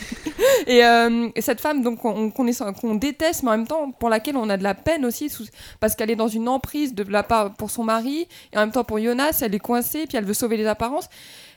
Et, 0.68 0.83
euh, 0.83 1.30
et 1.36 1.42
cette 1.42 1.62
femme, 1.62 1.81
donc, 1.83 2.00
qu'on 2.00 2.31
qu'on 2.31 2.48
est- 2.48 2.63
qu'on 2.81 2.95
déteste, 2.95 3.44
mais 3.44 3.50
en 3.50 3.57
même 3.57 3.68
temps, 3.68 3.92
pour 3.92 4.09
laquelle 4.09 4.36
on 4.38 4.50
a 4.50 4.57
de 4.57 4.63
la 4.63 4.74
peine 4.74 5.06
aussi, 5.06 5.30
sous- 5.30 5.45
parce 5.80 5.95
qu'elle 5.95 6.09
est 6.09 6.15
dans 6.15 6.27
une 6.27 6.50
emprise 6.50 6.94
de 6.95 7.03
la 7.03 7.24
part 7.24 7.53
pour 7.53 7.69
son 7.69 7.83
mari, 7.83 8.27
et 8.51 8.57
en 8.57 8.62
même 8.62 8.71
temps 8.71 8.83
pour 8.83 9.00
Jonas, 9.00 9.38
elle 9.42 9.53
est 9.53 9.59
coincée, 9.59 10.06
puis 10.07 10.18
elle 10.18 10.25
veut 10.25 10.33
sauver 10.33 10.57
les 10.57 10.65
apparences. 10.68 11.06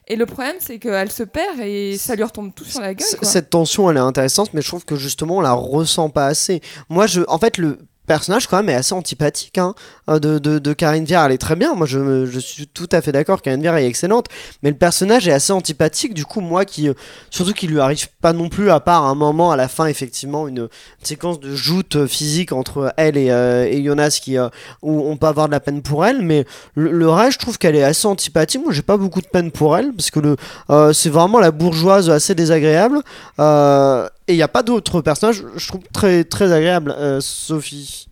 Et 0.06 0.16
le 0.16 0.26
problème, 0.26 0.56
c'est 0.60 0.78
qu'elle 0.78 1.10
se 1.10 1.22
perd 1.22 1.58
et 1.60 1.96
ça 1.96 2.14
lui 2.14 2.24
retombe 2.24 2.54
tout 2.54 2.64
sur 2.64 2.82
la 2.82 2.92
gueule. 2.92 3.08
Quoi. 3.18 3.26
Cette 3.26 3.48
tension, 3.48 3.90
elle 3.90 3.96
est 3.96 4.00
intéressante, 4.00 4.50
mais 4.52 4.60
je 4.60 4.68
trouve 4.68 4.84
que 4.84 4.96
justement, 4.96 5.38
on 5.38 5.40
la 5.40 5.54
ressent 5.54 6.10
pas 6.10 6.26
assez. 6.26 6.60
Moi, 6.90 7.06
je, 7.06 7.22
en 7.26 7.38
fait, 7.38 7.56
le 7.56 7.78
personnage 8.06 8.46
quand 8.46 8.56
même 8.58 8.68
est 8.68 8.74
assez 8.74 8.94
antipathique 8.94 9.58
hein, 9.58 9.74
euh, 10.08 10.18
de, 10.18 10.38
de, 10.38 10.58
de 10.58 10.72
Karine 10.72 11.04
Viard. 11.04 11.26
Elle 11.26 11.32
est 11.32 11.38
très 11.38 11.56
bien. 11.56 11.74
Moi, 11.74 11.86
je, 11.86 12.38
suis 12.38 12.66
tout 12.66 12.88
à 12.92 13.00
fait 13.00 13.12
d'accord. 13.12 13.42
Karine 13.42 13.60
Viard 13.60 13.76
est 13.76 13.86
excellente, 13.86 14.26
mais 14.62 14.70
le 14.70 14.76
personnage 14.76 15.28
est 15.28 15.32
assez 15.32 15.52
antipathique. 15.52 16.14
Du 16.14 16.24
coup, 16.24 16.40
moi, 16.40 16.64
qui 16.64 16.88
euh, 16.88 16.94
surtout 17.30 17.52
qu'il 17.52 17.70
lui 17.70 17.80
arrive 17.80 18.08
pas 18.20 18.32
non 18.32 18.48
plus, 18.48 18.70
à 18.70 18.80
part 18.80 19.04
un 19.04 19.14
moment 19.14 19.50
à 19.50 19.56
la 19.56 19.68
fin, 19.68 19.86
effectivement, 19.86 20.48
une, 20.48 20.68
séquence 21.02 21.40
de 21.40 21.54
joute 21.54 21.96
euh, 21.96 22.06
physique 22.06 22.52
entre 22.52 22.92
elle 22.96 23.16
et, 23.16 23.30
euh, 23.30 23.64
et 23.64 23.84
Jonas, 23.84 24.18
qui 24.22 24.38
euh, 24.38 24.48
où 24.82 25.02
on 25.08 25.16
peut 25.16 25.26
avoir 25.26 25.46
de 25.46 25.52
la 25.52 25.60
peine 25.60 25.82
pour 25.82 26.04
elle, 26.04 26.22
mais 26.22 26.44
le, 26.74 26.90
le 26.90 27.08
reste, 27.10 27.34
je 27.34 27.38
trouve 27.38 27.58
qu'elle 27.58 27.76
est 27.76 27.82
assez 27.82 28.06
antipathique. 28.06 28.62
Moi, 28.62 28.72
j'ai 28.72 28.82
pas 28.82 28.96
beaucoup 28.96 29.20
de 29.20 29.26
peine 29.26 29.50
pour 29.50 29.76
elle 29.76 29.92
parce 29.92 30.10
que 30.10 30.20
le 30.20 30.36
euh, 30.70 30.92
c'est 30.92 31.10
vraiment 31.10 31.40
la 31.40 31.50
bourgeoise 31.50 32.10
assez 32.10 32.34
désagréable. 32.34 33.00
Et 34.26 34.32
il 34.32 34.36
n'y 34.36 34.42
a 34.42 34.48
pas 34.48 34.62
d'autres 34.62 35.00
personnages, 35.02 35.42
je 35.56 35.68
trouve 35.68 35.82
très 35.92 36.24
très 36.24 36.50
agréable, 36.52 36.94
euh, 36.96 37.20
Sophie. 37.20 38.08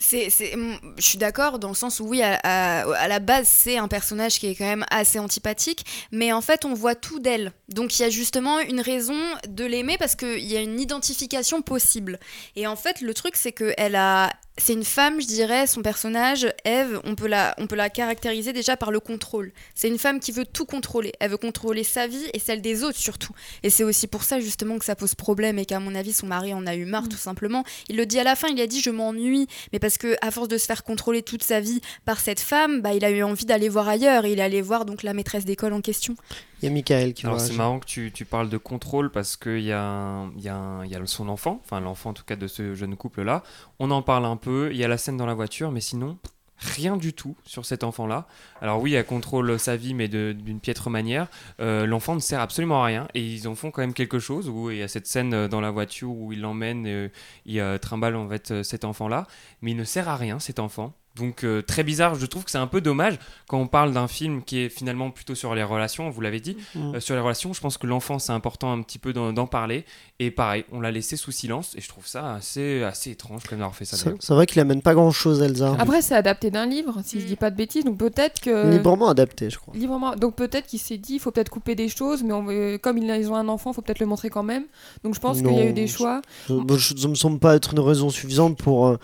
C'est, 0.00 0.30
c'est- 0.30 0.54
mm, 0.54 0.78
je 0.96 1.02
suis 1.02 1.18
d'accord 1.18 1.58
dans 1.58 1.68
le 1.68 1.74
sens 1.74 1.98
où 1.98 2.04
oui, 2.06 2.22
à, 2.22 2.38
à- 2.44 2.92
à 2.94 3.08
la 3.08 3.18
base, 3.18 3.48
c'est 3.48 3.76
un 3.78 3.88
personnage 3.88 4.38
qui 4.38 4.46
est 4.46 4.54
quand 4.54 4.64
même 4.64 4.84
assez 4.90 5.18
antipathique, 5.18 5.84
mais 6.12 6.32
en 6.32 6.40
fait, 6.40 6.64
on 6.64 6.74
voit 6.74 6.94
tout 6.94 7.18
d'elle. 7.18 7.50
Donc 7.68 7.98
il 7.98 8.02
y 8.02 8.04
a 8.04 8.10
justement 8.10 8.60
une 8.60 8.80
raison 8.80 9.18
de 9.48 9.64
l'aimer 9.64 9.98
parce 9.98 10.14
qu'il 10.14 10.44
y 10.46 10.56
a 10.56 10.60
une 10.60 10.78
identification 10.78 11.60
possible. 11.62 12.20
Et 12.54 12.68
en 12.68 12.76
fait, 12.76 13.00
le 13.00 13.12
truc, 13.12 13.34
c'est 13.36 13.50
que 13.52 13.74
elle 13.76 13.96
a, 13.96 14.30
c'est 14.58 14.72
une 14.72 14.84
femme, 14.84 15.20
je 15.20 15.26
dirais, 15.26 15.66
son 15.66 15.82
personnage, 15.82 16.46
Eve, 16.64 17.00
on 17.04 17.14
peut 17.14 17.28
la, 17.28 17.54
on 17.58 17.66
peut 17.66 17.76
la 17.76 17.90
caractériser 17.90 18.52
déjà 18.52 18.76
par 18.76 18.90
le 18.90 19.00
contrôle. 19.00 19.52
C'est 19.74 19.88
une 19.88 19.98
femme 19.98 20.20
qui 20.20 20.32
veut 20.32 20.44
tout 20.44 20.66
contrôler. 20.66 21.12
Elle 21.20 21.30
veut 21.30 21.36
contrôler 21.36 21.84
sa 21.84 22.06
vie 22.06 22.24
et 22.34 22.38
celle 22.38 22.60
des 22.60 22.82
autres 22.82 22.98
surtout. 22.98 23.32
Et 23.62 23.70
c'est 23.70 23.84
aussi 23.84 24.06
pour 24.06 24.24
ça 24.24 24.40
justement 24.40 24.78
que 24.78 24.84
ça 24.84 24.96
pose 24.96 25.14
problème 25.14 25.58
et 25.58 25.64
qu'à 25.64 25.80
mon 25.80 25.94
avis, 25.94 26.12
son 26.12 26.26
mari 26.26 26.52
en 26.52 26.66
a 26.66 26.74
eu 26.74 26.84
marre 26.84 27.08
tout 27.08 27.16
simplement. 27.16 27.64
Il 27.88 27.96
le 27.96 28.04
dit 28.04 28.18
à 28.18 28.24
la 28.24 28.36
fin, 28.36 28.48
il 28.48 28.60
a 28.60 28.66
dit 28.66 28.80
je 28.80 28.90
m'ennuie, 28.90 29.46
mais 29.72 29.78
parce 29.78 29.96
que 29.96 30.16
à 30.20 30.30
force 30.30 30.48
de 30.48 30.58
se 30.58 30.66
faire 30.66 30.82
contrôler 30.82 31.22
toute 31.22 31.42
sa 31.42 31.60
vie 31.60 31.80
par 32.04 32.20
cette 32.20 32.40
femme, 32.40 32.80
bah, 32.80 32.94
il 32.94 33.04
a 33.04 33.10
eu 33.10 33.22
envie 33.22 33.44
d'aller 33.44 33.68
voir 33.68 33.88
ailleurs. 33.88 34.24
Et 34.24 34.32
il 34.32 34.40
est 34.40 34.42
allé 34.42 34.60
voir 34.60 34.84
donc 34.84 35.02
la 35.02 35.14
maîtresse 35.14 35.44
d'école 35.44 35.72
en 35.72 35.80
question. 35.80 36.16
Il 36.60 36.64
y 36.64 36.68
a 36.68 36.72
Michael 36.72 37.14
qui 37.14 37.24
Alors 37.26 37.40
c'est 37.40 37.54
marrant 37.54 37.78
que 37.78 37.86
tu, 37.86 38.10
tu 38.12 38.24
parles 38.24 38.48
de 38.48 38.56
contrôle 38.58 39.10
parce 39.10 39.36
qu'il 39.36 39.60
y, 39.60 39.72
a 39.72 39.80
un- 39.82 40.32
y, 40.38 40.48
a 40.48 40.56
un- 40.56 40.84
y 40.84 40.94
a 40.96 41.06
son 41.06 41.28
enfant, 41.28 41.60
enfin 41.64 41.80
l'enfant 41.80 42.10
en 42.10 42.14
tout 42.14 42.24
cas 42.24 42.36
de 42.36 42.46
ce 42.48 42.74
jeune 42.74 42.96
couple-là. 42.96 43.42
On 43.78 43.90
en 43.90 44.02
parle 44.02 44.24
un 44.24 44.36
peu, 44.36 44.70
il 44.72 44.76
y 44.76 44.84
a 44.84 44.88
la 44.88 44.98
scène 44.98 45.16
dans 45.16 45.26
la 45.26 45.34
voiture, 45.34 45.70
mais 45.70 45.80
sinon, 45.80 46.18
rien 46.58 46.96
du 46.96 47.12
tout 47.12 47.36
sur 47.44 47.64
cet 47.64 47.84
enfant-là. 47.84 48.26
Alors 48.60 48.80
oui, 48.82 48.94
elle 48.94 49.06
contrôle 49.06 49.56
sa 49.60 49.76
vie, 49.76 49.94
mais 49.94 50.08
d'une 50.08 50.58
piètre 50.58 50.90
manière. 50.90 51.28
Euh, 51.60 51.86
L'enfant 51.86 52.16
ne 52.16 52.20
sert 52.20 52.40
absolument 52.40 52.82
à 52.82 52.86
rien 52.86 53.06
et 53.14 53.24
ils 53.24 53.46
en 53.46 53.54
font 53.54 53.70
quand 53.70 53.82
même 53.82 53.94
quelque 53.94 54.18
chose. 54.18 54.48
Où 54.48 54.72
il 54.72 54.78
y 54.78 54.82
a 54.82 54.88
cette 54.88 55.06
scène 55.06 55.32
euh, 55.34 55.46
dans 55.48 55.60
la 55.60 55.70
voiture 55.70 56.10
où 56.10 56.32
il 56.32 56.40
l'emmène, 56.40 56.84
euh, 56.88 57.08
il 57.46 57.60
euh, 57.60 57.78
trimballe 57.78 58.16
en 58.16 58.28
fait 58.28 58.64
cet 58.64 58.84
enfant-là, 58.84 59.28
mais 59.62 59.70
il 59.70 59.76
ne 59.76 59.84
sert 59.84 60.08
à 60.08 60.16
rien 60.16 60.40
cet 60.40 60.58
enfant. 60.58 60.92
Donc 61.18 61.44
euh, 61.44 61.62
très 61.62 61.82
bizarre, 61.84 62.14
je 62.14 62.26
trouve 62.26 62.44
que 62.44 62.50
c'est 62.50 62.58
un 62.58 62.66
peu 62.66 62.80
dommage 62.80 63.18
quand 63.48 63.58
on 63.58 63.66
parle 63.66 63.92
d'un 63.92 64.08
film 64.08 64.42
qui 64.42 64.58
est 64.60 64.68
finalement 64.68 65.10
plutôt 65.10 65.34
sur 65.34 65.54
les 65.54 65.62
relations, 65.62 66.10
vous 66.10 66.20
l'avez 66.20 66.40
dit, 66.40 66.56
Mm. 66.74 66.94
euh, 66.96 67.00
sur 67.00 67.14
les 67.14 67.20
relations, 67.20 67.52
je 67.52 67.60
pense 67.60 67.78
que 67.78 67.86
l'enfant 67.86 68.18
c'est 68.18 68.32
important 68.32 68.72
un 68.72 68.82
petit 68.82 68.98
peu 68.98 69.12
d'en 69.12 69.46
parler. 69.46 69.84
Et 70.20 70.30
pareil, 70.30 70.64
on 70.72 70.80
l'a 70.80 70.90
laissé 70.90 71.16
sous 71.16 71.30
silence 71.30 71.74
et 71.76 71.80
je 71.80 71.88
trouve 71.88 72.06
ça 72.06 72.34
assez, 72.34 72.82
assez 72.82 73.10
étrange 73.12 73.42
quand 73.44 73.52
même 73.52 73.60
d'avoir 73.60 73.76
fait 73.76 73.84
ça. 73.84 73.96
C'est 74.20 74.34
vrai 74.34 74.46
qu'il 74.46 74.60
amène 74.60 74.82
pas 74.82 74.94
grand 74.94 75.10
chose, 75.12 75.40
Elsa. 75.42 75.76
Après, 75.78 76.02
c'est 76.02 76.14
adapté 76.14 76.50
d'un 76.50 76.66
livre, 76.66 77.00
si 77.04 77.20
je 77.20 77.26
dis 77.26 77.36
pas 77.36 77.50
de 77.50 77.56
bêtises, 77.56 77.84
donc 77.84 77.98
peut-être 77.98 78.40
que. 78.40 78.70
Librement 78.72 79.08
adapté, 79.08 79.48
je 79.50 79.58
crois. 79.58 79.74
Librement. 79.76 80.14
Donc 80.16 80.34
peut-être 80.36 80.66
qu'il 80.66 80.78
s'est 80.80 80.98
dit, 80.98 81.14
il 81.14 81.20
faut 81.20 81.30
peut-être 81.30 81.50
couper 81.50 81.74
des 81.74 81.88
choses, 81.88 82.22
mais 82.24 82.32
on 82.32 82.42
veut- 82.44 82.78
comme 82.78 82.98
ils 82.98 83.30
ont 83.30 83.36
un 83.36 83.48
enfant, 83.48 83.70
il 83.70 83.74
faut 83.74 83.82
peut-être 83.82 84.00
le 84.00 84.06
montrer 84.06 84.28
quand 84.30 84.42
même. 84.42 84.64
Donc 85.04 85.14
je 85.14 85.20
pense 85.20 85.38
qu'il 85.38 85.52
y 85.52 85.60
a 85.60 85.66
eu 85.66 85.72
des 85.72 85.86
je- 85.86 85.96
choix. 85.96 86.20
Ça, 86.48 86.54
moi, 86.54 86.76
je- 86.76 86.96
ça 86.96 87.08
me 87.08 87.14
semble 87.14 87.38
pas 87.38 87.54
être 87.54 87.72
une 87.72 87.80
raison 87.80 88.10
suffisante 88.10 88.58
pour 88.58 88.86
euh, 88.88 88.98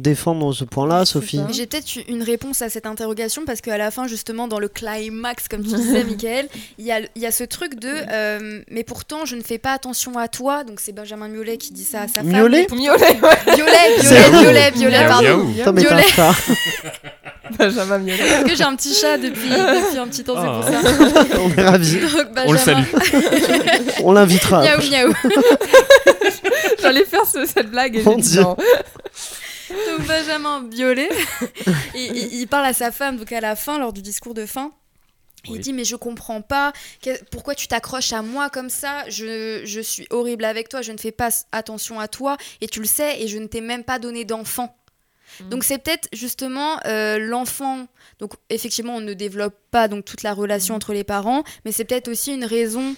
défendre 0.00 0.52
ce 0.52 0.64
point-là, 0.64 1.04
Sophie. 1.04 1.40
J'ai 1.52 1.66
peut-être 1.66 1.96
une 2.08 2.22
réponse 2.22 2.62
à 2.62 2.68
cette 2.68 2.86
interrogation 2.86 3.42
parce 3.46 3.60
qu'à 3.60 3.78
la 3.78 3.90
fin, 3.90 4.06
justement, 4.06 4.48
dans 4.48 4.58
le 4.58 4.68
climax, 4.68 5.48
comme 5.48 5.62
tu 5.62 5.74
disais, 5.74 6.04
Michael, 6.04 6.48
il 6.78 6.86
y 6.86 7.20
y 7.20 7.26
a 7.26 7.30
ce 7.30 7.44
truc 7.44 7.78
de 7.78 7.88
euh, 8.10 8.60
mais 8.70 8.84
pourtant, 8.84 9.24
je 9.24 9.36
ne 9.36 9.42
fais 9.42 9.58
pas 9.58 9.72
attention 9.72 10.18
à 10.18 10.28
toi. 10.28 10.64
Donc, 10.64 10.80
c'est 10.80 10.92
Benjamin 10.92 11.28
Miolet 11.28 11.56
qui 11.56 11.72
dit 11.72 11.84
ça 11.84 12.02
à 12.02 12.08
sa 12.08 12.20
femme. 12.20 12.28
Violet, 12.28 12.66
Violet, 12.70 13.18
Violet, 14.34 14.72
Miaou, 14.76 15.08
pardon. 15.08 15.54
Benjamin 17.58 17.98
Miolet. 17.98 18.22
Parce 18.28 18.44
que 18.50 18.56
j'ai 18.56 18.64
un 18.64 18.74
petit 18.74 18.94
chat 18.94 19.18
depuis, 19.18 19.48
depuis 19.50 19.98
un 19.98 20.08
petit 20.08 20.24
temps, 20.24 20.34
c'est 20.36 20.72
pour 20.72 20.82
ça. 20.82 21.40
On 21.40 21.50
est 21.50 21.62
ravis. 21.62 22.00
Donc, 22.00 22.10
On 22.46 22.52
le 22.52 22.58
Benjamin- 22.58 22.60
salue. 22.64 22.84
On 24.02 24.12
l'invitera. 24.12 24.62
Miaou, 24.62 24.80
miaou. 24.90 25.12
J'allais 26.80 27.04
faire 27.04 27.26
ce- 27.26 27.46
cette 27.46 27.70
blague 27.70 27.96
et 27.96 28.02
Mon 28.02 28.16
Dieu. 28.16 28.42
Donc 29.98 30.06
Benjamin 30.06 30.68
Violet, 30.70 31.08
il, 31.94 32.16
il- 32.16 32.34
il 32.40 32.46
parle 32.48 32.66
à 32.66 32.72
sa 32.72 32.90
femme 32.90 33.16
donc 33.18 33.30
à 33.32 33.40
la 33.40 33.56
fin, 33.56 33.78
lors 33.78 33.92
du 33.92 34.02
discours 34.02 34.34
de 34.34 34.46
fin. 34.46 34.72
Il 35.46 35.52
Oui. 35.52 35.58
dit 35.58 35.72
mais 35.74 35.84
je 35.84 35.96
comprends 35.96 36.40
pas 36.40 36.72
que- 37.02 37.22
pourquoi 37.30 37.54
tu 37.54 37.66
t'accroches 37.68 38.14
à 38.14 38.22
moi 38.22 38.48
comme 38.48 38.70
ça? 38.70 39.04
Je, 39.10 39.60
je 39.64 39.80
suis 39.80 40.06
horrible 40.08 40.44
avec 40.46 40.70
toi 40.70 40.80
je 40.80 40.90
ne 40.92 40.96
fais 40.98 41.12
pas 41.12 41.28
attention 41.52 42.00
à 42.00 42.08
toi 42.08 42.38
et 42.62 42.66
tu 42.66 42.80
le 42.80 42.86
sais 42.86 43.20
et 43.20 43.28
je 43.28 43.36
ne 43.38 43.46
t'ai 43.46 43.60
même 43.60 43.84
pas 43.84 43.98
donné 43.98 44.24
d'enfant 44.24 44.74
Mm. 45.40 45.48
donc 45.48 45.64
c'est 45.64 45.78
peut-être 45.78 46.06
justement 46.12 46.78
euh, 46.86 47.18
l'enfant 47.18 47.88
donc 48.20 48.34
effectivement 48.50 48.94
on 48.96 49.00
ne 49.00 49.14
développe 49.14 49.56
pas 49.72 49.88
donc 49.88 50.04
toute 50.04 50.22
la 50.22 50.32
relation 50.32 50.74
Mm. 50.74 50.76
entre 50.76 50.92
les 50.94 51.02
parents 51.02 51.42
mais 51.64 51.72
c'est 51.72 51.84
peut-être 51.84 52.06
aussi 52.08 52.32
une 52.32 52.44
raison 52.44 52.94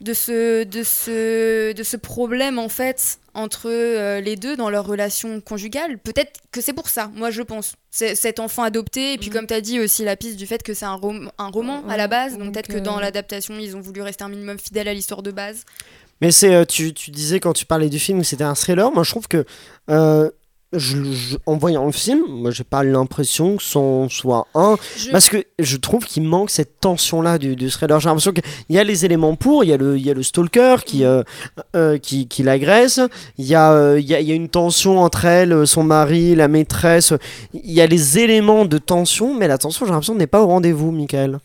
de 0.00 0.14
ce, 0.14 0.64
de 0.64 0.82
ce, 0.82 1.72
de 1.72 1.82
ce 1.82 1.96
problème 1.96 2.58
en 2.58 2.68
fait 2.68 3.18
entre 3.34 3.68
euh, 3.70 4.20
les 4.20 4.36
deux 4.36 4.56
dans 4.56 4.70
leur 4.70 4.86
relation 4.86 5.40
conjugale. 5.40 5.98
Peut-être 5.98 6.40
que 6.52 6.60
c'est 6.60 6.72
pour 6.72 6.88
ça, 6.88 7.10
moi 7.14 7.30
je 7.30 7.42
pense. 7.42 7.74
C'est 7.90 8.14
cet 8.14 8.40
enfant 8.40 8.62
adopté, 8.62 9.12
et 9.14 9.18
puis 9.18 9.28
Mhm. 9.28 9.34
comme 9.34 9.46
tu 9.46 9.54
as 9.54 9.60
dit 9.60 9.78
aussi 9.80 10.04
la 10.04 10.16
piste 10.16 10.36
du 10.36 10.46
fait 10.46 10.62
que 10.62 10.74
c'est 10.74 10.84
un, 10.86 10.94
rom- 10.94 11.30
un 11.38 11.48
roman 11.48 11.82
à 11.88 11.96
la 11.96 12.08
base, 12.08 12.32
donc, 12.32 12.44
donc, 12.44 12.54
peut-être 12.54 12.68
que 12.68 12.78
dans 12.78 12.98
euh, 12.98 13.00
l'adaptation 13.00 13.54
ils 13.58 13.76
ont 13.76 13.80
voulu 13.80 14.00
rester 14.02 14.24
un 14.24 14.28
minimum 14.28 14.58
fidèle 14.58 14.88
à 14.88 14.94
l'histoire 14.94 15.22
de 15.22 15.30
base. 15.30 15.64
Mais 16.22 16.30
c'est, 16.32 16.54
euh, 16.54 16.64
tu, 16.64 16.92
tu 16.92 17.10
disais 17.10 17.40
quand 17.40 17.52
tu 17.52 17.64
parlais 17.66 17.88
du 17.88 17.98
film 17.98 18.20
que 18.20 18.26
c'était 18.26 18.44
un 18.44 18.54
thriller. 18.54 18.90
Moi, 18.92 19.04
je 19.04 19.10
trouve 19.10 19.26
que 19.26 19.44
euh, 19.88 20.30
je- 20.72 21.02
je- 21.12 21.36
en 21.46 21.56
voyant 21.56 21.84
le 21.86 21.92
film, 21.92 22.22
moi, 22.28 22.50
j'ai 22.52 22.62
pas 22.64 22.84
l'impression 22.84 23.56
que 23.56 23.62
c'en 23.62 24.08
soit 24.08 24.46
un. 24.54 24.76
Je- 24.96 25.10
Parce 25.10 25.28
que 25.28 25.44
je 25.58 25.76
trouve 25.76 26.04
qu'il 26.04 26.22
manque 26.22 26.50
cette 26.50 26.78
tension-là 26.80 27.38
du, 27.38 27.56
du 27.56 27.70
thriller. 27.70 27.98
J'ai 28.00 28.08
l'impression 28.08 28.32
qu'il 28.32 28.44
y 28.68 28.78
a 28.78 28.84
les 28.84 29.04
éléments 29.04 29.34
pour, 29.36 29.64
il 29.64 29.70
y 29.70 29.72
a 29.72 29.76
le, 29.76 29.96
il 29.98 30.04
y 30.06 30.10
a 30.10 30.14
le 30.14 30.22
stalker 30.22 30.76
qui, 30.86 31.04
euh, 31.04 31.22
euh, 31.74 31.98
qui, 31.98 32.28
qui 32.28 32.42
l'agresse, 32.42 33.00
il 33.38 33.46
y, 33.46 33.54
a, 33.54 33.72
euh, 33.72 33.98
il, 34.00 34.06
y 34.06 34.14
a, 34.14 34.20
il 34.20 34.28
y 34.28 34.32
a 34.32 34.34
une 34.34 34.48
tension 34.48 35.00
entre 35.00 35.24
elle, 35.24 35.66
son 35.66 35.82
mari, 35.82 36.34
la 36.36 36.46
maîtresse. 36.48 37.12
Il 37.52 37.72
y 37.72 37.80
a 37.80 37.86
les 37.86 38.18
éléments 38.18 38.64
de 38.64 38.78
tension, 38.78 39.36
mais 39.36 39.48
la 39.48 39.58
tension, 39.58 39.86
j'ai 39.86 39.90
l'impression, 39.92 40.14
n'est 40.14 40.26
pas 40.28 40.42
au 40.42 40.46
rendez-vous, 40.46 40.92
Michael. 40.92 41.40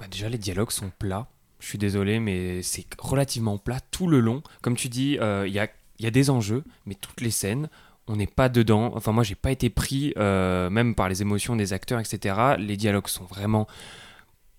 Bah, 0.00 0.06
déjà, 0.10 0.28
les 0.28 0.38
dialogues 0.38 0.70
sont 0.70 0.90
plats. 0.98 1.26
Je 1.58 1.66
suis 1.66 1.78
désolé, 1.78 2.18
mais 2.20 2.62
c'est 2.62 2.86
relativement 2.98 3.58
plat 3.58 3.80
tout 3.90 4.06
le 4.06 4.20
long. 4.20 4.42
Comme 4.62 4.74
tu 4.76 4.88
dis, 4.88 5.18
euh, 5.20 5.44
il 5.46 5.52
y, 5.52 5.58
a, 5.58 5.68
il 5.98 6.04
y 6.06 6.08
a 6.08 6.10
des 6.10 6.30
enjeux, 6.30 6.64
mais 6.86 6.94
toutes 6.98 7.20
les 7.20 7.30
scènes, 7.30 7.68
on 8.12 8.16
n'est 8.16 8.26
pas 8.26 8.48
dedans. 8.48 8.92
Enfin, 8.96 9.12
moi, 9.12 9.22
j'ai 9.22 9.36
pas 9.36 9.52
été 9.52 9.70
pris, 9.70 10.12
euh, 10.18 10.68
même 10.68 10.94
par 10.94 11.08
les 11.08 11.22
émotions 11.22 11.54
des 11.56 11.72
acteurs, 11.72 12.00
etc. 12.00 12.34
Les 12.58 12.76
dialogues 12.76 13.06
sont 13.08 13.24
vraiment 13.24 13.66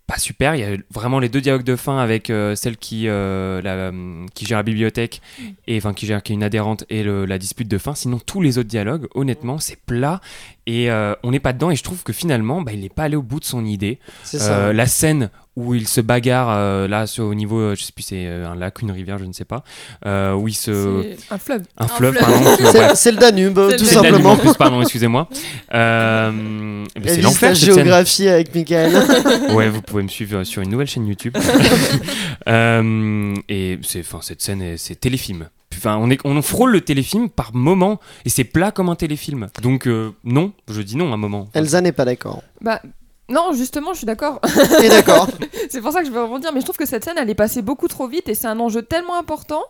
pas 0.08 0.17
super. 0.17 0.55
Il 0.55 0.60
y 0.62 0.63
a 0.63 0.77
vraiment 0.89 1.20
les 1.20 1.29
deux 1.29 1.39
dialogues 1.41 1.63
de 1.63 1.75
fin 1.75 1.98
avec 2.00 2.29
euh, 2.29 2.55
celle 2.55 2.75
qui, 2.77 3.08
euh, 3.08 3.62
la, 3.62 3.91
qui 4.34 4.46
gère 4.46 4.58
la 4.58 4.63
bibliothèque, 4.63 5.22
et 5.67 5.77
enfin 5.77 5.93
qui 5.93 6.05
gère 6.05 6.22
qui 6.24 6.31
est 6.34 6.36
une 6.36 6.43
adhérente, 6.43 6.86
et 6.89 7.03
le- 7.03 7.25
la 7.25 7.38
dispute 7.38 7.67
de 7.67 7.77
fin. 7.77 7.93
Sinon, 7.96 8.20
tous 8.20 8.41
les 8.41 8.58
autres 8.58 8.67
dialogues, 8.70 9.08
honnêtement, 9.15 9.58
c'est 9.60 9.77
plat 9.86 10.20
et 10.67 10.89
on 11.24 11.31
n'est 11.31 11.39
pas 11.39 11.53
dedans. 11.53 11.72
Et 11.72 11.75
je 11.75 11.84
trouve 11.84 12.03
que 12.03 12.13
finalement, 12.13 12.62
bah, 12.62 12.72
il 12.74 12.79
n'est 12.81 12.89
pas 12.89 13.03
allé 13.03 13.15
au 13.17 13.22
bout 13.22 13.39
de 13.41 13.46
son 13.46 13.65
idée. 13.65 14.00
Ça. 14.39 14.74
La 14.74 14.86
scène 14.86 15.29
où 15.58 15.75
il 15.75 15.88
se 15.88 16.00
bagarre 16.00 16.48
euh, 16.50 16.88
là 16.88 17.08
sur, 17.08 17.25
au 17.25 17.34
niveau, 17.34 17.60
euh, 17.60 17.75
je 17.75 17.84
sais 17.84 17.91
plus, 17.91 18.03
c'est 18.03 18.25
euh, 18.25 18.48
un 18.50 18.55
lac, 18.55 18.81
une 18.81 18.91
rivière, 18.91 19.17
je 19.17 19.25
ne 19.25 19.34
sais 19.34 19.43
pas, 19.46 19.63
euh, 20.05 20.34
où 20.34 20.48
il 20.48 20.53
se, 20.53 21.13
un 21.29 21.38
fleuve. 21.38 21.63
un 21.77 21.84
Un 21.86 21.88
fleuve, 21.88 22.15
fleuve. 22.15 22.29
pardon, 22.63 22.96
C'est- 22.96 23.12
le 23.12 23.17
Danube, 23.17 23.55
tout 23.55 23.60
le 23.62 23.72
le 23.72 23.77
Danube 23.77 23.89
simplement. 23.89 24.31
en 24.31 24.38
plus, 24.38 24.53
pardon, 24.55 24.81
excusez-moi. 24.81 25.27
Euh, 25.74 26.86
c'est 27.05 27.22
l'enfer 27.22 27.55
scène. 27.55 27.74
géographie 27.75 28.27
avec 28.27 28.53
Michael. 28.53 28.91
Ouais, 29.53 29.70
vous 29.70 29.81
pouvez 29.81 30.03
me 30.03 30.08
suivre 30.10 30.43
sur 30.43 30.62
une 30.62 30.70
nouvelle 30.70 30.88
chaîne 30.88 31.05
YouTube. 31.08 31.38
Euh, 32.48 33.36
et 33.50 33.79
c'est, 33.84 34.00
enfin, 34.01 34.20
cette 34.22 34.41
scène, 34.41 34.62
est- 34.62 34.77
c'est 34.77 34.96
téléfilm. 34.96 35.48
Enfin, 35.75 35.98
on, 35.98 36.10
est, 36.10 36.20
on 36.25 36.41
frôle 36.41 36.72
le 36.72 36.81
téléfilm 36.81 37.29
par 37.29 37.53
moment 37.53 38.00
et 38.25 38.29
c'est 38.29 38.43
plat 38.43 38.72
comme 38.72 38.89
un 38.89 38.96
téléfilm. 38.96 39.48
Donc 39.62 39.88
euh, 39.88 40.12
non, 40.24 40.51
je 40.67 40.81
dis 40.81 40.98
non 40.98 41.12
à 41.12 41.13
un 41.13 41.17
moment. 41.17 41.50
Elsa 41.53 41.81
n'est 41.81 41.91
pas 41.91 42.05
d'accord. 42.05 42.41
Bah, 42.62 42.81
non, 43.31 43.53
justement, 43.53 43.93
je 43.93 43.97
suis 44.00 44.05
d'accord. 44.05 44.39
Et 44.83 44.89
d'accord. 44.89 45.27
c'est 45.69 45.81
pour 45.81 45.91
ça 45.91 46.01
que 46.01 46.07
je 46.07 46.11
veux 46.11 46.21
rebondir, 46.23 46.51
mais 46.53 46.59
je 46.61 46.65
trouve 46.65 46.77
que 46.77 46.85
cette 46.85 47.03
scène, 47.03 47.15
elle 47.17 47.29
est 47.29 47.35
passée 47.35 47.61
beaucoup 47.61 47.88
trop 47.88 48.07
vite 48.07 48.29
et 48.29 48.35
c'est 48.35 48.47
un 48.47 48.59
enjeu 48.59 48.81
tellement 48.81 49.17
important. 49.17 49.63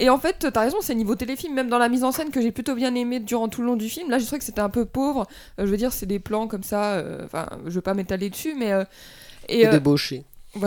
Et 0.00 0.10
en 0.10 0.18
fait, 0.18 0.48
t'as 0.52 0.60
raison, 0.60 0.78
c'est 0.80 0.94
niveau 0.94 1.14
téléfilm, 1.14 1.54
même 1.54 1.68
dans 1.68 1.78
la 1.78 1.88
mise 1.88 2.02
en 2.02 2.10
scène 2.12 2.30
que 2.30 2.40
j'ai 2.40 2.50
plutôt 2.50 2.74
bien 2.74 2.94
aimé 2.96 3.20
durant 3.20 3.48
tout 3.48 3.60
le 3.60 3.68
long 3.68 3.76
du 3.76 3.88
film. 3.88 4.10
Là, 4.10 4.18
j'ai 4.18 4.26
trouvé 4.26 4.40
que 4.40 4.44
c'était 4.44 4.60
un 4.60 4.68
peu 4.70 4.84
pauvre. 4.86 5.26
Euh, 5.60 5.66
je 5.66 5.70
veux 5.70 5.76
dire, 5.76 5.92
c'est 5.92 6.06
des 6.06 6.18
plans 6.18 6.48
comme 6.48 6.64
ça. 6.64 6.94
euh, 6.94 7.24
Enfin, 7.24 7.46
je 7.66 7.70
veux 7.70 7.80
pas 7.80 7.94
m'étaler 7.94 8.28
dessus, 8.30 8.54
mais. 8.58 8.72
euh, 8.72 8.84
et, 9.48 9.60
Et 9.60 9.66
euh, 9.68 9.70
débauché. 9.70 10.24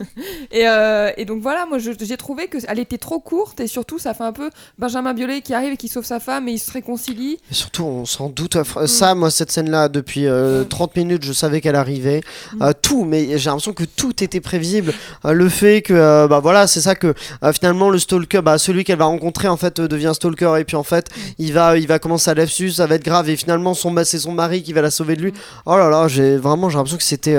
et, 0.52 0.68
euh, 0.68 1.10
et 1.16 1.24
donc 1.24 1.42
voilà, 1.42 1.66
moi 1.66 1.78
j'ai 1.78 2.16
trouvé 2.16 2.48
qu'elle 2.48 2.78
était 2.78 2.98
trop 2.98 3.18
courte 3.20 3.60
et 3.60 3.66
surtout 3.66 3.98
ça 3.98 4.14
fait 4.14 4.24
un 4.24 4.32
peu 4.32 4.50
Benjamin 4.78 5.14
Biolay 5.14 5.40
qui 5.40 5.54
arrive 5.54 5.72
et 5.72 5.76
qui 5.76 5.88
sauve 5.88 6.04
sa 6.04 6.20
femme 6.20 6.48
et 6.48 6.52
ils 6.52 6.58
se 6.58 6.70
réconcilient. 6.72 7.38
Et 7.50 7.54
surtout, 7.54 7.84
on 7.84 8.04
s'en 8.04 8.28
doute. 8.28 8.56
fr- 8.56 8.86
Ça, 8.86 9.14
moi, 9.14 9.30
cette 9.30 9.50
scène-là, 9.50 9.88
depuis 9.88 10.26
euh, 10.26 10.62
Mm. 10.64 10.68
30 10.68 10.96
minutes, 10.96 11.24
je 11.24 11.32
savais 11.32 11.60
qu'elle 11.60 11.76
arrivait. 11.76 12.20
Mm. 12.54 12.62
Euh, 12.62 12.72
tout, 12.80 13.04
mais 13.04 13.38
j'ai 13.38 13.50
l'impression 13.50 13.72
que 13.72 13.84
tout 13.84 14.22
était 14.22 14.40
prévisible. 14.40 14.92
Euh, 15.24 15.32
le 15.32 15.48
fait 15.48 15.82
que, 15.82 16.26
bah 16.26 16.40
voilà, 16.40 16.66
c'est 16.66 16.80
ça 16.80 16.94
que 16.94 17.14
finalement 17.52 17.90
le 17.90 17.98
stalker, 17.98 18.40
bah 18.42 18.58
celui 18.58 18.84
qu'elle 18.84 18.98
va 18.98 19.04
rencontrer 19.06 19.48
en 19.48 19.56
fait 19.56 19.80
devient 19.80 20.12
stalker 20.14 20.54
et 20.58 20.64
puis 20.64 20.76
en 20.76 20.82
fait 20.82 21.08
Mm. 21.08 21.20
il 21.38 21.52
va, 21.52 21.76
il 21.78 21.86
va 21.86 21.98
commencer 21.98 22.30
à 22.30 22.34
l'afsus, 22.34 22.70
ça 22.72 22.86
va 22.86 22.94
être 22.96 23.04
grave 23.04 23.28
et 23.28 23.36
finalement 23.36 23.74
son, 23.74 23.94
c'est 24.04 24.18
son 24.18 24.32
mari 24.32 24.62
qui 24.62 24.72
va 24.72 24.82
la 24.82 24.90
sauver 24.90 25.16
de 25.16 25.20
Mm. 25.20 25.24
lui. 25.24 25.32
Oh 25.66 25.76
là 25.76 25.88
là, 25.90 26.08
j'ai 26.08 26.36
vraiment, 26.36 26.68
j'ai 26.70 26.76
l'impression 26.76 26.98
que 26.98 27.02
c'était 27.04 27.36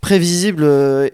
prévisible 0.00 0.64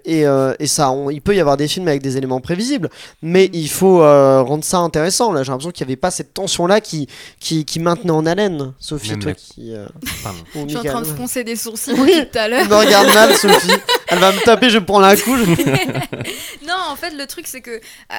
et, 0.05 0.25
et 0.59 0.67
ça, 0.77 0.91
on- 0.91 1.11
il 1.11 1.21
peut 1.21 1.35
y 1.35 1.41
avoir 1.41 1.57
des 1.57 1.67
films 1.69 1.89
avec 1.89 2.03
des 2.03 2.17
éléments 2.17 2.41
prévisibles, 2.41 2.89
mais 3.23 3.51
il 3.53 3.69
faut 3.69 4.03
euh, 4.03 4.43
rendre 4.43 4.63
ça 4.65 4.79
intéressant. 4.79 5.33
Là, 5.33 5.43
j'ai 5.43 5.51
l'impression 5.51 5.71
qu'il 5.73 5.87
n'y 5.87 5.93
avait 5.93 5.97
pas 5.97 6.11
cette 6.11 6.35
tension-là 6.35 6.81
qui, 6.81 7.09
qui, 7.41 7.65
qui 7.65 7.81
maintenait 7.81 8.11
en 8.11 8.25
haleine. 8.27 8.73
Sophie, 8.79 9.11
Même 9.11 9.21
toi 9.21 9.31
la- 9.33 9.35
qui. 9.35 9.75
euh, 9.75 9.87
Pardon. 10.23 10.39
Je 10.55 10.69
suis 10.69 10.77
en 10.79 10.83
train 10.85 11.01
de 11.01 11.07
froncer 11.07 11.43
des 11.45 11.57
sourcils 11.57 11.93
Oui. 11.99 12.13
depuis 12.19 12.31
tout 12.31 12.39
à 12.39 12.49
l'heure. 12.49 12.61
Elle 12.63 12.69
me 12.69 12.77
regarde 12.77 13.09
mal, 13.15 13.35
Sophie. 13.35 13.71
Elle 14.09 14.19
va 14.19 14.33
me 14.33 14.41
taper, 14.45 14.69
je 14.69 14.75
vais 14.75 14.81
me 14.81 14.87
prendre 14.87 15.07
un 15.07 15.17
coup. 15.17 15.37
je- 15.37 15.45
Non, 16.67 16.75
en 16.89 16.97
fait, 16.97 17.11
le 17.11 17.27
truc, 17.27 17.47
c'est 17.47 17.61
que 17.61 17.71
euh, 17.71 18.15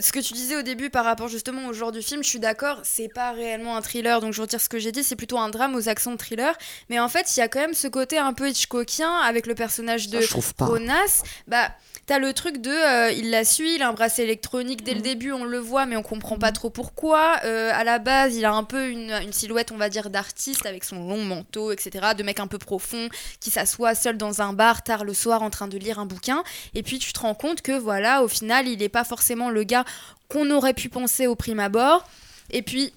ce 0.00 0.12
que 0.12 0.20
tu 0.20 0.32
disais 0.34 0.56
au 0.56 0.62
début 0.62 0.90
par 0.90 1.04
rapport 1.04 1.28
justement 1.28 1.66
au 1.68 1.72
genre 1.72 1.92
du 1.92 2.02
film, 2.02 2.22
je 2.22 2.28
suis 2.28 2.38
d'accord, 2.40 2.80
c'est 2.82 3.08
pas 3.12 3.32
réellement 3.32 3.76
un 3.76 3.82
thriller, 3.82 4.20
donc 4.20 4.32
je 4.32 4.40
retire 4.42 4.60
ce 4.60 4.68
que 4.68 4.78
j'ai 4.78 4.92
dit, 4.92 5.02
c'est 5.02 5.16
plutôt 5.16 5.38
un 5.38 5.48
drame 5.48 5.74
aux 5.74 5.88
accents 5.88 6.12
de 6.12 6.16
thriller. 6.16 6.54
Mais 6.88 6.98
en 7.00 7.08
fait, 7.08 7.36
il 7.36 7.40
y 7.40 7.42
a 7.42 7.48
quand 7.48 7.60
même 7.60 7.74
ce 7.74 7.88
côté 7.88 8.18
un 8.18 8.32
peu 8.32 8.48
Hitchcockien 8.48 9.12
avec 9.20 9.46
le 9.46 9.54
personnage 9.54 10.08
de. 10.08 10.20
Jonas. 10.66 11.22
Bah. 11.46 11.70
T'as 12.06 12.18
le 12.18 12.32
truc 12.32 12.56
de, 12.60 12.70
euh, 12.70 13.12
il 13.12 13.30
la 13.30 13.44
suit, 13.44 13.76
il 13.76 13.82
a 13.82 13.88
un 13.88 13.92
bracelet 13.92 14.24
électronique 14.24 14.82
dès 14.82 14.94
le 14.94 15.00
début, 15.00 15.30
on 15.30 15.44
le 15.44 15.58
voit, 15.60 15.86
mais 15.86 15.94
on 15.96 16.02
comprend 16.02 16.38
pas 16.38 16.50
trop 16.50 16.68
pourquoi. 16.68 17.36
Euh, 17.44 17.70
à 17.72 17.84
la 17.84 18.00
base, 18.00 18.34
il 18.34 18.44
a 18.44 18.52
un 18.52 18.64
peu 18.64 18.88
une, 18.88 19.12
une 19.22 19.32
silhouette, 19.32 19.70
on 19.70 19.76
va 19.76 19.88
dire, 19.88 20.10
d'artiste 20.10 20.66
avec 20.66 20.82
son 20.82 21.06
long 21.06 21.22
manteau, 21.22 21.70
etc., 21.70 22.08
de 22.18 22.24
mec 22.24 22.40
un 22.40 22.48
peu 22.48 22.58
profond 22.58 23.08
qui 23.38 23.52
s'assoit 23.52 23.94
seul 23.94 24.16
dans 24.16 24.42
un 24.42 24.52
bar 24.52 24.82
tard 24.82 25.04
le 25.04 25.14
soir 25.14 25.29
en 25.38 25.50
train 25.50 25.68
de 25.68 25.78
lire 25.78 25.98
un 25.98 26.06
bouquin. 26.06 26.42
Et 26.74 26.82
puis 26.82 26.98
tu 26.98 27.12
te 27.12 27.20
rends 27.20 27.34
compte 27.34 27.62
que 27.62 27.72
voilà, 27.78 28.22
au 28.22 28.28
final, 28.28 28.66
il 28.68 28.78
n'est 28.78 28.88
pas 28.88 29.04
forcément 29.04 29.50
le 29.50 29.62
gars 29.62 29.84
qu'on 30.28 30.50
aurait 30.50 30.74
pu 30.74 30.88
penser 30.88 31.26
au 31.26 31.34
prime 31.34 31.60
abord. 31.60 32.04
Et 32.50 32.62
puis. 32.62 32.92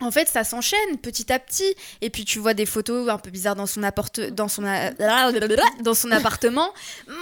En 0.00 0.10
fait, 0.10 0.26
ça 0.26 0.42
s'enchaîne 0.42 0.98
petit 1.00 1.32
à 1.32 1.38
petit. 1.38 1.76
Et 2.00 2.10
puis, 2.10 2.24
tu 2.24 2.40
vois 2.40 2.54
des 2.54 2.66
photos 2.66 3.08
un 3.08 3.18
peu 3.18 3.30
bizarres 3.30 3.54
dans 3.54 3.68
son, 3.68 3.84
apport- 3.84 4.10
dans 4.32 4.48
son, 4.48 4.64
a- 4.66 4.90
dans 5.80 5.94
son 5.94 6.10
appartement. 6.10 6.72
Hum, 7.06 7.14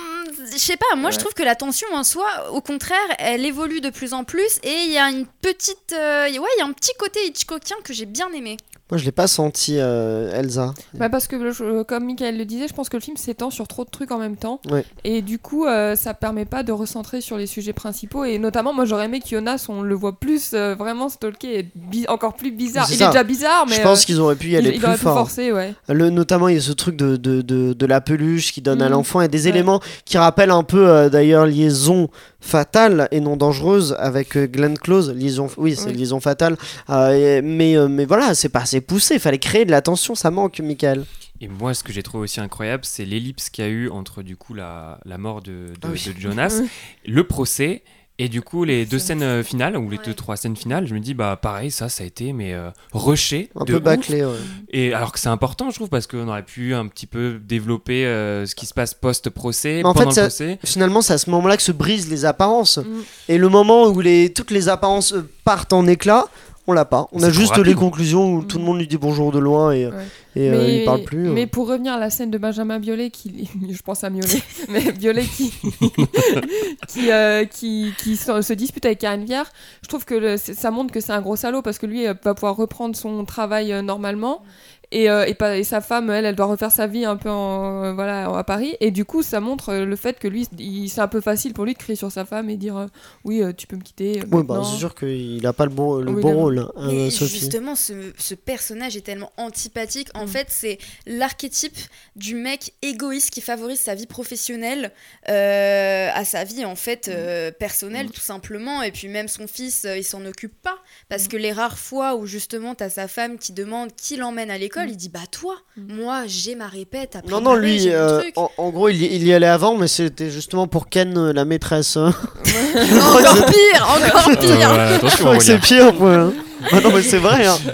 Je 0.51 0.57
sais 0.57 0.79
pas, 0.79 0.97
moi, 0.97 1.11
je 1.11 1.19
trouve 1.19 1.35
que 1.35 1.43
la 1.43 1.55
tension 1.57 1.87
en 1.93 2.05
soi, 2.05 2.51
au 2.53 2.63
contraire, 2.63 2.97
elle 3.19 3.45
évolue 3.45 3.83
de 3.83 3.91
plus 3.91 4.15
en 4.15 4.25
plus. 4.25 4.59
Et 4.63 4.73
il 4.87 4.93
y 4.93 4.97
a 4.97 5.11
une 5.11 5.27
petite. 5.27 5.93
euh, 5.93 6.25
ouais, 6.29 6.49
il 6.57 6.59
y 6.61 6.63
a 6.63 6.65
un 6.65 6.73
petit 6.73 6.93
côté 6.99 7.27
Hitchcockien 7.27 7.77
que 7.85 7.93
j'ai 7.93 8.07
bien 8.07 8.31
aimé. 8.33 8.57
Moi, 8.91 8.99
je 8.99 9.05
l'ai 9.05 9.13
pas 9.13 9.27
senti, 9.29 9.77
euh, 9.79 10.33
Elsa. 10.35 10.75
Bah 10.95 11.09
parce 11.09 11.27
que, 11.29 11.37
le- 11.37 11.53
je- 11.53 11.83
comme 11.85 12.05
Michael 12.07 12.37
le 12.39 12.45
disait, 12.45 12.67
je 12.69 12.75
pense 12.75 12.89
que 12.89 12.97
le 12.97 13.03
film 13.03 13.17
s'étend 13.17 13.51
sur 13.51 13.69
trop 13.69 13.85
de 13.85 13.91
trucs 13.91 14.11
en 14.11 14.19
même 14.19 14.37
temps. 14.37 14.61
Ouais. 14.71 14.85
Et 15.05 15.23
du 15.23 15.39
coup, 15.39 15.67
euh, 15.67 15.95
ça 15.95 16.13
permet 16.13 16.45
pas 16.45 16.63
de 16.65 16.73
recentrer 16.73 17.21
sur 17.21 17.37
les 17.37 17.47
sujets 17.47 17.73
principaux. 17.73 18.25
Et 18.25 18.39
notamment, 18.39 18.73
moi, 18.75 18.85
j'aurais 18.87 19.05
aimé 19.05 19.21
qu'Yonas, 19.21 19.67
on 19.69 19.83
le 19.83 19.95
voit 19.95 20.19
plus 20.19 20.51
euh, 20.55 20.75
vraiment 20.75 21.09
stalké 21.09 21.59
et 21.61 22.09
encore 22.09 22.35
plus 22.35 22.51
bizarre. 22.51 22.87
Il 22.91 22.97
ça. 22.97 23.05
est 23.05 23.09
déjà 23.09 23.23
bizarre, 23.25 23.65
mais 23.69 23.77
je 23.77 23.81
pense 23.83 24.03
euh, 24.03 24.07
qu'ils 24.07 24.21
auraient 24.21 24.35
pu 24.37 24.49
y 24.49 24.51
il, 24.51 24.57
aller 24.57 24.71
il 24.75 24.81
plus 24.81 24.91
pu 24.93 24.99
fort. 24.99 25.15
forcer, 25.19 25.53
ouais. 25.53 25.73
Le, 25.89 26.11
notamment, 26.11 26.49
il 26.49 26.57
y 26.57 26.59
a 26.59 26.61
ce 26.61 26.73
truc 26.73 26.97
de, 26.97 27.17
de, 27.17 27.43
de, 27.43 27.73
de 27.73 27.87
la 27.87 28.01
peluche 28.01 28.53
qui 28.53 28.61
donne 28.61 28.83
à 28.83 28.87
Mhm. 28.87 28.93
l'enfant 28.93 29.21
et 29.21 29.29
des 29.29 29.45
Ouais. 29.45 29.51
éléments 29.51 29.81
qui 30.05 30.19
rappellent 30.19 30.51
un 30.51 30.65
peu, 30.65 30.89
euh, 30.89 31.09
d'ailleurs, 31.09 31.47
liaison 31.47 32.09
fatale 32.41 33.09
et 33.11 33.21
non 33.21 33.37
dangereuse 33.37 33.95
avec 33.99 34.37
euh, 34.37 34.47
Glenn 34.47 34.79
Close, 34.79 35.11
liaison, 35.13 35.49
oui, 35.57 35.77
c'est 35.77 35.87
Oui. 35.91 35.95
liaison 35.95 36.21
fatale. 36.21 36.57
Euh, 36.89 37.39
et- 37.39 37.43
mais, 37.43 37.77
euh, 37.77 37.89
mais 37.89 38.05
voilà, 38.07 38.35
c'est 38.35 38.49
pas 38.49 38.61
assez 38.61 38.81
poussé. 38.81 39.15
Il 39.15 39.21
fallait 39.21 39.39
créer 39.39 39.65
de 39.65 39.71
la 39.71 39.83
tension, 39.83 40.15
ça 40.15 40.31
manque, 40.31 40.59
Michael. 40.61 41.05
Et 41.43 41.49
moi, 41.49 41.73
ce 41.75 41.83
que 41.83 41.93
j'ai 41.93 42.03
trouvé 42.03 42.25
aussi 42.25 42.41
incroyable, 42.41 42.85
c'est 42.85 43.05
l'ellipse 43.05 43.49
qu'il 43.51 43.65
y 43.65 43.67
a 43.67 43.71
eu 43.71 43.89
entre 43.89 44.23
du 44.23 44.37
coup 44.37 44.53
la, 44.55 45.01
la 45.07 45.17
mort 45.19 45.41
de, 45.43 45.51
de- 45.51 45.73
Ah 45.83 45.89
oui. 45.93 46.13
de 46.15 46.21
Jonas, 46.21 46.61
le 47.07 47.25
procès. 47.25 47.83
Et 48.23 48.29
du 48.29 48.43
coup, 48.43 48.65
les 48.65 48.85
deux 48.85 48.99
scènes 48.99 49.23
euh, 49.23 49.43
finales, 49.43 49.79
ou 49.79 49.89
les 49.89 49.97
Ouais. 49.97 50.05
deux, 50.05 50.13
trois 50.13 50.37
scènes 50.37 50.55
finales, 50.57 50.87
je 50.87 50.93
me 50.95 51.01
dis, 51.01 51.15
bah 51.15 51.39
pareil, 51.41 51.71
ça, 51.71 51.89
ça 51.89 52.03
a 52.03 52.07
été, 52.07 52.35
mais 52.35 52.53
euh, 52.53 52.69
rushé. 52.93 53.49
Un 53.57 53.65
de 53.65 53.73
peu 53.73 53.77
ouf. 53.79 53.83
bâclé. 53.83 54.23
ouais. 54.25 54.35
Et 54.71 54.93
alors 54.93 55.11
que 55.13 55.19
c'est 55.19 55.31
important, 55.31 55.71
je 55.71 55.77
trouve, 55.77 55.89
parce 55.89 56.07
qu'on 56.07 56.29
aurait 56.29 56.43
pu 56.45 56.75
un 56.75 56.87
petit 56.87 57.07
peu 57.07 57.41
développer 57.43 58.05
euh, 58.05 58.45
ce 58.45 58.55
qui 58.55 58.67
se 58.67 58.75
passe 58.75 58.93
post-procès, 58.93 59.77
Mais 59.79 59.85
en 59.85 59.95
pendant 59.95 60.11
fait, 60.11 60.23
le 60.25 60.29
ça- 60.31 60.45
procès. 60.45 60.59
Finalement, 60.65 61.01
c'est 61.01 61.15
à 61.15 61.19
ce 61.19 61.31
moment-là 61.31 61.57
que 61.57 61.63
se 61.63 61.73
brisent 61.73 62.11
les 62.11 62.27
apparences. 62.27 62.77
Mm. 62.77 62.85
Et 63.31 63.39
le 63.39 63.49
moment 63.49 63.87
où 63.87 64.01
les, 64.03 64.31
toutes 64.33 64.51
les 64.51 64.69
apparences 64.69 65.15
partent 65.45 65.73
en 65.73 65.87
éclat, 65.87 66.27
on 66.71 66.73
l'a 66.73 66.85
pas. 66.85 67.09
On 67.13 67.23
a 67.23 67.31
juste 67.31 67.51
rapide. 67.51 67.67
les 67.67 67.75
conclusions 67.75 68.33
où 68.35 68.43
tout 68.43 68.59
le 68.59 68.65
monde 68.65 68.79
lui 68.79 68.87
dit 68.87 68.97
bonjour 68.97 69.31
de 69.33 69.39
loin 69.39 69.73
et, 69.73 69.87
Ouais. 69.87 69.93
et 70.37 70.51
euh, 70.51 70.69
il 70.69 70.85
parle 70.85 71.03
plus. 71.03 71.29
mais 71.31 71.45
euh. 71.45 71.47
pour 71.47 71.67
revenir 71.69 71.93
à 71.95 71.99
la 71.99 72.09
scène 72.11 72.31
de 72.31 72.39
Benjamin 72.39 72.79
Biolay, 72.79 73.11
qui, 73.11 73.51
je 73.71 73.83
pense 73.83 74.05
à 74.05 74.11
Biolay, 74.11 74.41
mais 74.69 74.93
Biolay 74.93 75.25
qui, 75.25 75.53
qui, 76.89 77.11
euh, 77.13 77.45
qui, 77.45 77.93
qui 77.99 78.17
se, 78.17 78.53
dispute 78.53 78.85
avec 78.87 78.99
Karine 78.99 79.25
Viard, 79.25 79.47
je 79.83 79.89
trouve 79.89 80.05
que 80.05 80.15
le- 80.15 80.37
ça 80.37 80.71
montre 80.71 80.93
que 80.93 81.01
c'est 81.01 81.13
un 81.13 81.21
gros 81.21 81.37
salaud 81.37 81.63
parce 81.63 81.79
que 81.79 81.87
lui 81.87 82.05
va 82.07 82.15
pouvoir 82.15 82.57
reprendre 82.57 82.97
son 82.97 83.25
travail 83.25 83.75
normalement. 83.83 84.43
Et, 84.93 85.09
euh, 85.09 85.25
et, 85.25 85.35
pas- 85.35 85.57
et 85.57 85.63
sa 85.63 85.81
femme, 85.81 86.11
elle, 86.11 86.25
elle 86.25 86.35
doit 86.35 86.47
refaire 86.47 86.73
sa 86.73 86.89
vie 86.89 87.05
un 87.05 87.17
peu 87.17 87.31
en, 87.31 87.85
euh, 87.85 87.93
voilà, 87.93 88.25
à 88.37 88.43
Paris. 88.43 88.77
Et 88.81 88.91
du 88.91 89.05
coup, 89.05 89.23
ça 89.23 89.39
montre 89.39 89.69
euh, 89.69 89.85
le 89.85 89.95
fait 89.95 90.19
que 90.19 90.27
lui, 90.27 90.49
c'est 90.89 91.01
un 91.01 91.07
peu 91.07 91.21
facile 91.21 91.53
pour 91.55 91.65
lui 91.65 91.75
de 91.75 91.79
crier 91.79 91.95
sur 91.95 92.11
sa 92.11 92.25
femme 92.25 92.51
et 92.51 92.57
dire 92.57 92.77
euh, 92.77 92.87
Oui, 93.25 93.41
tu 93.57 93.69
peux 93.69 93.77
me 93.77 93.83
quitter. 93.83 94.19
euh, 94.21 94.25
Oui, 94.33 94.43
bah, 94.43 94.63
c'est 94.65 94.79
sûr 94.79 94.97
qu'il 94.97 95.47
a 95.47 95.53
pas 95.53 95.65
le 95.65 95.71
bon, 95.71 95.99
le 96.01 96.11
Oui, 96.11 96.23
bon 96.23 96.35
rôle, 96.35 96.59
hein, 96.59 96.73
Mais 96.89 97.07
euh, 97.07 97.11
Sophie. 97.11 97.39
justement, 97.39 97.77
ce, 97.77 98.13
ce 98.19 98.35
personnage 98.35 98.97
est 98.97 99.03
tellement 99.03 99.31
antipathique. 99.37 100.09
En 100.15 100.25
Mm. 100.25 100.29
fait, 100.29 100.47
c'est 100.51 100.79
l'archétype 101.07 101.77
du 102.17 102.35
mec 102.35 102.73
égoïste 102.83 103.31
qui 103.31 103.41
favorise 103.43 103.79
sa 103.79 103.95
vie 103.95 104.07
professionnelle 104.07 104.91
euh, 105.29 106.09
à 106.13 106.25
sa 106.25 106.43
vie 106.45 106.65
en 106.65 106.75
fait 106.77 107.07
euh, 107.09 107.53
personnelle, 107.53 108.07
Mm. 108.07 108.11
tout 108.11 108.21
simplement. 108.21 108.83
Et 108.83 108.91
puis 108.91 109.07
même 109.09 109.29
son 109.29 109.47
fils, 109.47 109.85
euh, 109.85 109.97
il 109.97 110.05
s'en 110.05 110.25
occupe 110.27 110.61
pas 110.63 110.77
parce 111.09 111.25
Mm. 111.25 111.29
que 111.29 111.37
les 111.37 111.53
rares 111.53 111.79
fois 111.79 112.15
où 112.17 112.27
justement 112.27 112.75
t'as 112.75 112.89
sa 112.91 113.09
femme 113.09 113.39
qui 113.39 113.53
demande 113.53 113.91
qui 113.97 114.17
l'emmène 114.17 114.51
à 114.51 114.59
l'école, 114.59 114.87
Mm. 114.87 114.91
il 114.91 114.97
dit 114.97 115.09
bah 115.09 115.21
toi, 115.31 115.55
Mm. 115.77 115.95
moi 116.03 116.23
j'ai 116.27 116.55
ma 116.55 116.67
répète. 116.69 117.17
à 117.17 117.23
Non, 117.29 117.41
non, 117.41 117.55
lui, 117.55 117.89
euh, 117.91 118.23
en, 118.37 118.51
en 118.57 118.71
gros, 118.71 118.89
il 118.89 119.03
y, 119.03 119.07
il 119.07 119.27
y 119.27 119.33
allait 119.33 119.47
avant, 119.47 119.77
mais 119.77 119.89
c'était 119.89 120.31
justement 120.31 120.67
pour 120.67 120.89
Ken, 120.89 121.17
euh, 121.17 121.33
la 121.33 121.45
maîtresse. 121.45 121.97
hein. 121.97 122.15
encore 122.45 123.47
pire, 123.47 123.89
encore 123.89 124.29
Euh, 124.29 124.37
pire. 124.37 124.71
ouais, 124.71 125.11
Je 125.11 125.17
crois 125.17 125.37
que 125.37 125.45
c'est 125.45 125.59
pire. 125.59 126.01
ouais, 126.01 126.15
hein. 126.15 126.33
Bah 126.71 126.81
non, 126.83 126.91
mais 126.95 127.03
c'est 127.03 127.19
vrai. 127.19 127.47
Hein. 127.47 127.57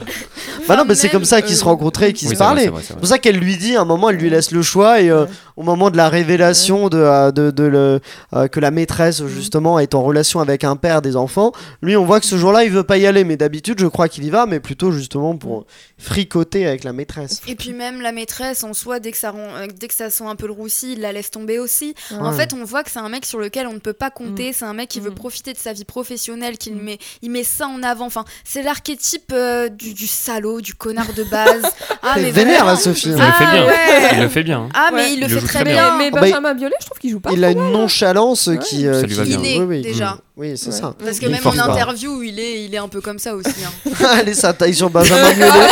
Bah 0.68 0.74
non, 0.76 0.84
mais 0.84 0.96
c'est 0.96 1.08
comme 1.10 1.24
ça 1.24 1.42
qu'ils 1.42 1.54
se 1.56 1.62
rencontraient 1.62 2.10
et 2.10 2.12
qu'ils 2.12 2.26
Oui, 2.26 2.34
se 2.34 2.38
parlaient. 2.40 2.70
c'est 2.82 2.96
pour 2.96 3.06
ça 3.06 3.18
qu'elle 3.20 3.36
lui 3.36 3.56
dit, 3.56 3.76
à 3.76 3.82
un 3.82 3.84
moment, 3.84 4.10
elle 4.10 4.16
lui 4.16 4.28
laisse 4.30 4.50
le 4.50 4.62
choix 4.62 5.00
et 5.00 5.10
euh, 5.10 5.22
Ouais. 5.26 5.30
Au 5.56 5.62
moment 5.62 5.90
de 5.90 5.96
la 5.96 6.08
révélation 6.08 6.88
de, 6.88 6.98
euh, 6.98 7.30
de, 7.32 7.50
de 7.50 7.64
le, 7.64 8.00
euh, 8.34 8.46
que 8.48 8.60
la 8.60 8.70
maîtresse, 8.70 9.20
Mm. 9.20 9.28
justement, 9.28 9.78
est 9.78 9.94
en 9.94 10.02
relation 10.02 10.40
avec 10.40 10.64
un 10.64 10.76
père 10.76 11.00
des 11.02 11.16
enfants, 11.16 11.52
lui, 11.82 11.96
on 11.96 12.04
voit 12.04 12.20
que 12.20 12.26
ce 12.26 12.36
jour-là, 12.36 12.64
il 12.64 12.70
veut 12.70 12.82
pas 12.84 12.98
y 12.98 13.06
aller. 13.06 13.24
Mais 13.24 13.36
d'habitude, 13.36 13.78
je 13.80 13.86
crois 13.86 14.08
qu'il 14.08 14.24
y 14.24 14.30
va, 14.30 14.46
mais 14.46 14.60
plutôt 14.60 14.92
justement 14.92 15.36
pour 15.36 15.64
fricoter 15.98 16.66
avec 16.66 16.84
la 16.84 16.92
maîtresse. 16.92 17.40
Et 17.48 17.54
puis 17.54 17.72
même 17.72 18.00
la 18.00 18.12
maîtresse 18.12 18.64
en 18.64 18.74
soi, 18.74 19.00
dès 19.00 19.10
que 19.12 19.16
ça, 19.18 19.30
rend- 19.30 19.38
euh, 19.56 19.66
dès 19.78 19.88
que 19.88 19.94
ça 19.94 20.10
sent 20.10 20.24
un 20.24 20.36
peu 20.36 20.46
le 20.46 20.52
roussi, 20.52 20.92
il 20.92 21.00
la 21.00 21.12
laisse 21.12 21.30
tomber 21.30 21.58
aussi. 21.58 21.94
En 22.20 22.32
fait, 22.32 22.52
on 22.52 22.64
voit 22.64 22.82
que 22.82 22.90
c'est 22.90 22.98
un 22.98 23.08
mec 23.08 23.24
sur 23.24 23.38
lequel 23.38 23.66
on 23.66 23.72
ne 23.72 23.78
peut 23.78 23.92
pas 23.92 24.10
compter. 24.10 24.52
C'est 24.52 24.64
un 24.66 24.74
mec 24.74 24.88
qui 24.88 25.00
veut 25.00 25.10
Mm. 25.10 25.14
profiter 25.14 25.52
de 25.52 25.58
sa 25.58 25.72
vie 25.72 25.84
professionnelle, 25.84 26.58
qu'il 26.58 26.74
Mm. 26.76 26.82
met, 26.82 26.98
il 27.22 27.30
met 27.30 27.44
ça 27.44 27.66
en 27.66 27.82
avant. 27.82 28.06
Enfin, 28.06 28.24
c'est 28.44 28.62
l'archétype 28.62 29.32
euh, 29.32 29.68
du, 29.68 29.94
du 29.94 30.06
salaud, 30.06 30.60
du 30.60 30.74
connard 30.74 31.12
de 31.16 31.24
base. 31.24 31.62
ah, 32.02 32.14
mais 32.16 32.30
vénère, 32.30 32.64
vraiment. 32.64 32.70
là, 32.72 32.76
Sophie. 32.76 33.08
Il 33.08 33.12
le 33.12 33.18
fait 33.18 33.24
Ah, 33.46 33.52
bien. 33.52 33.66
ouais. 33.66 34.08
Il 34.14 34.20
le 34.22 34.28
fait 34.28 34.42
bien. 34.42 34.60
hein. 34.60 34.68
Ah, 34.74 34.90
Ouais. 34.92 34.96
mais 35.02 35.12
il 35.14 35.20
le 35.20 35.26
Il 35.26 35.34
le 35.34 35.40
fait 35.40 35.45
très 35.48 35.64
très 35.64 35.72
bien. 35.72 35.96
Mais 35.98 36.08
Ah 36.12 36.14
bah, 36.14 36.20
Benjamin 36.22 36.54
Biolay, 36.54 36.74
je 36.80 36.86
trouve 36.86 36.98
qu'il 36.98 37.10
joue 37.10 37.20
pas. 37.20 37.30
Il 37.32 37.44
a 37.44 37.50
une 37.50 37.72
nonchalance 37.72 38.46
Ouais. 38.48 38.58
qui. 38.58 38.86
euh, 38.86 39.00
Ça 39.00 39.06
lui 39.06 39.14
va 39.14 39.22
qui- 39.24 39.28
bien. 39.30 39.38
Inné, 39.38 39.58
oui, 39.60 39.64
oui. 39.66 39.82
déjà. 39.82 40.18
Oui, 40.36 40.52
c'est 40.56 40.66
Ouais. 40.66 40.72
ça. 40.72 40.94
Parce 41.02 41.18
que 41.18 41.26
Il 41.26 41.32
même 41.32 41.46
en 41.46 41.50
interview, 41.58 42.22
il 42.22 42.38
est, 42.38 42.64
il 42.64 42.74
est 42.74 42.78
un 42.78 42.88
peu 42.88 43.00
comme 43.00 43.18
ça 43.18 43.34
aussi. 43.34 43.48
hein. 43.64 43.90
Allez, 44.18 44.34
ça 44.34 44.52
taille 44.52 44.74
sur 44.74 44.90
Benjamin 44.90 45.30
Biolay. 45.34 45.68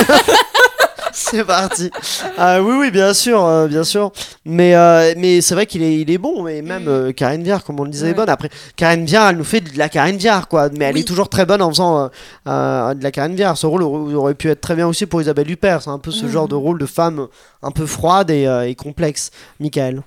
C'est 1.37 1.45
parti. 1.45 1.91
Ah, 2.39 2.61
oui, 2.63 2.75
oui, 2.79 2.91
bien 2.91 3.13
sûr, 3.15 3.45
euh, 3.45 3.67
bien 3.67 3.85
sûr. 3.85 4.13
Mais, 4.45 4.75
euh, 4.75 5.15
mais 5.17 5.41
c'est 5.41 5.55
vrai 5.55 5.67
qu'il 5.67 5.83
est, 5.83 6.01
il 6.01 6.11
est 6.11 6.19
bon. 6.19 6.47
Et 6.47 6.63
même 6.63 6.85
Mm. 6.85 6.89
euh, 6.89 7.13
Karine 7.13 7.43
Viard, 7.43 7.65
comme 7.65 7.81
on 7.81 7.85
le 7.85 7.91
disait, 7.91 8.11
est 8.11 8.15
bonne. 8.15 8.29
Après, 8.29 8.51
Karine 8.77 9.05
Viard, 9.05 9.29
elle 9.31 9.37
nous 9.37 9.45
fait 9.45 9.61
de 9.61 9.77
la 9.79 9.89
Karine 9.89 10.17
Viard, 10.17 10.49
quoi. 10.49 10.69
Mais 10.77 10.87
elle 10.87 10.95
Oui. 10.95 11.01
est 11.01 11.05
toujours 11.05 11.29
très 11.29 11.47
bonne 11.47 11.63
en 11.63 11.71
faisant 11.71 12.11
euh, 12.49 12.95
de 12.95 13.03
la 13.03 13.11
Karine 13.11 13.35
Viard. 13.35 13.57
Ce 13.57 13.67
rôle 13.67 13.83
aurait, 13.83 14.15
aurait 14.15 14.35
pu 14.35 14.49
être 14.51 14.61
très 14.61 14.75
bien 14.75 14.87
aussi 14.87 15.07
pour 15.07 15.21
Isabelle 15.21 15.51
Huppert. 15.51 15.83
C'est 15.83 15.91
un 15.91 15.99
peu 15.99 16.11
ce 16.11 16.25
Mhm. 16.27 16.31
genre 16.31 16.49
de 16.49 16.55
rôle 16.55 16.79
de 16.79 16.87
femme 16.87 17.27
un 17.63 17.71
peu 17.71 17.87
froide 17.87 18.31
et, 18.31 18.47
euh, 18.47 18.69
et 18.69 18.75
complexe. 18.75 19.31
Michael. 19.61 20.03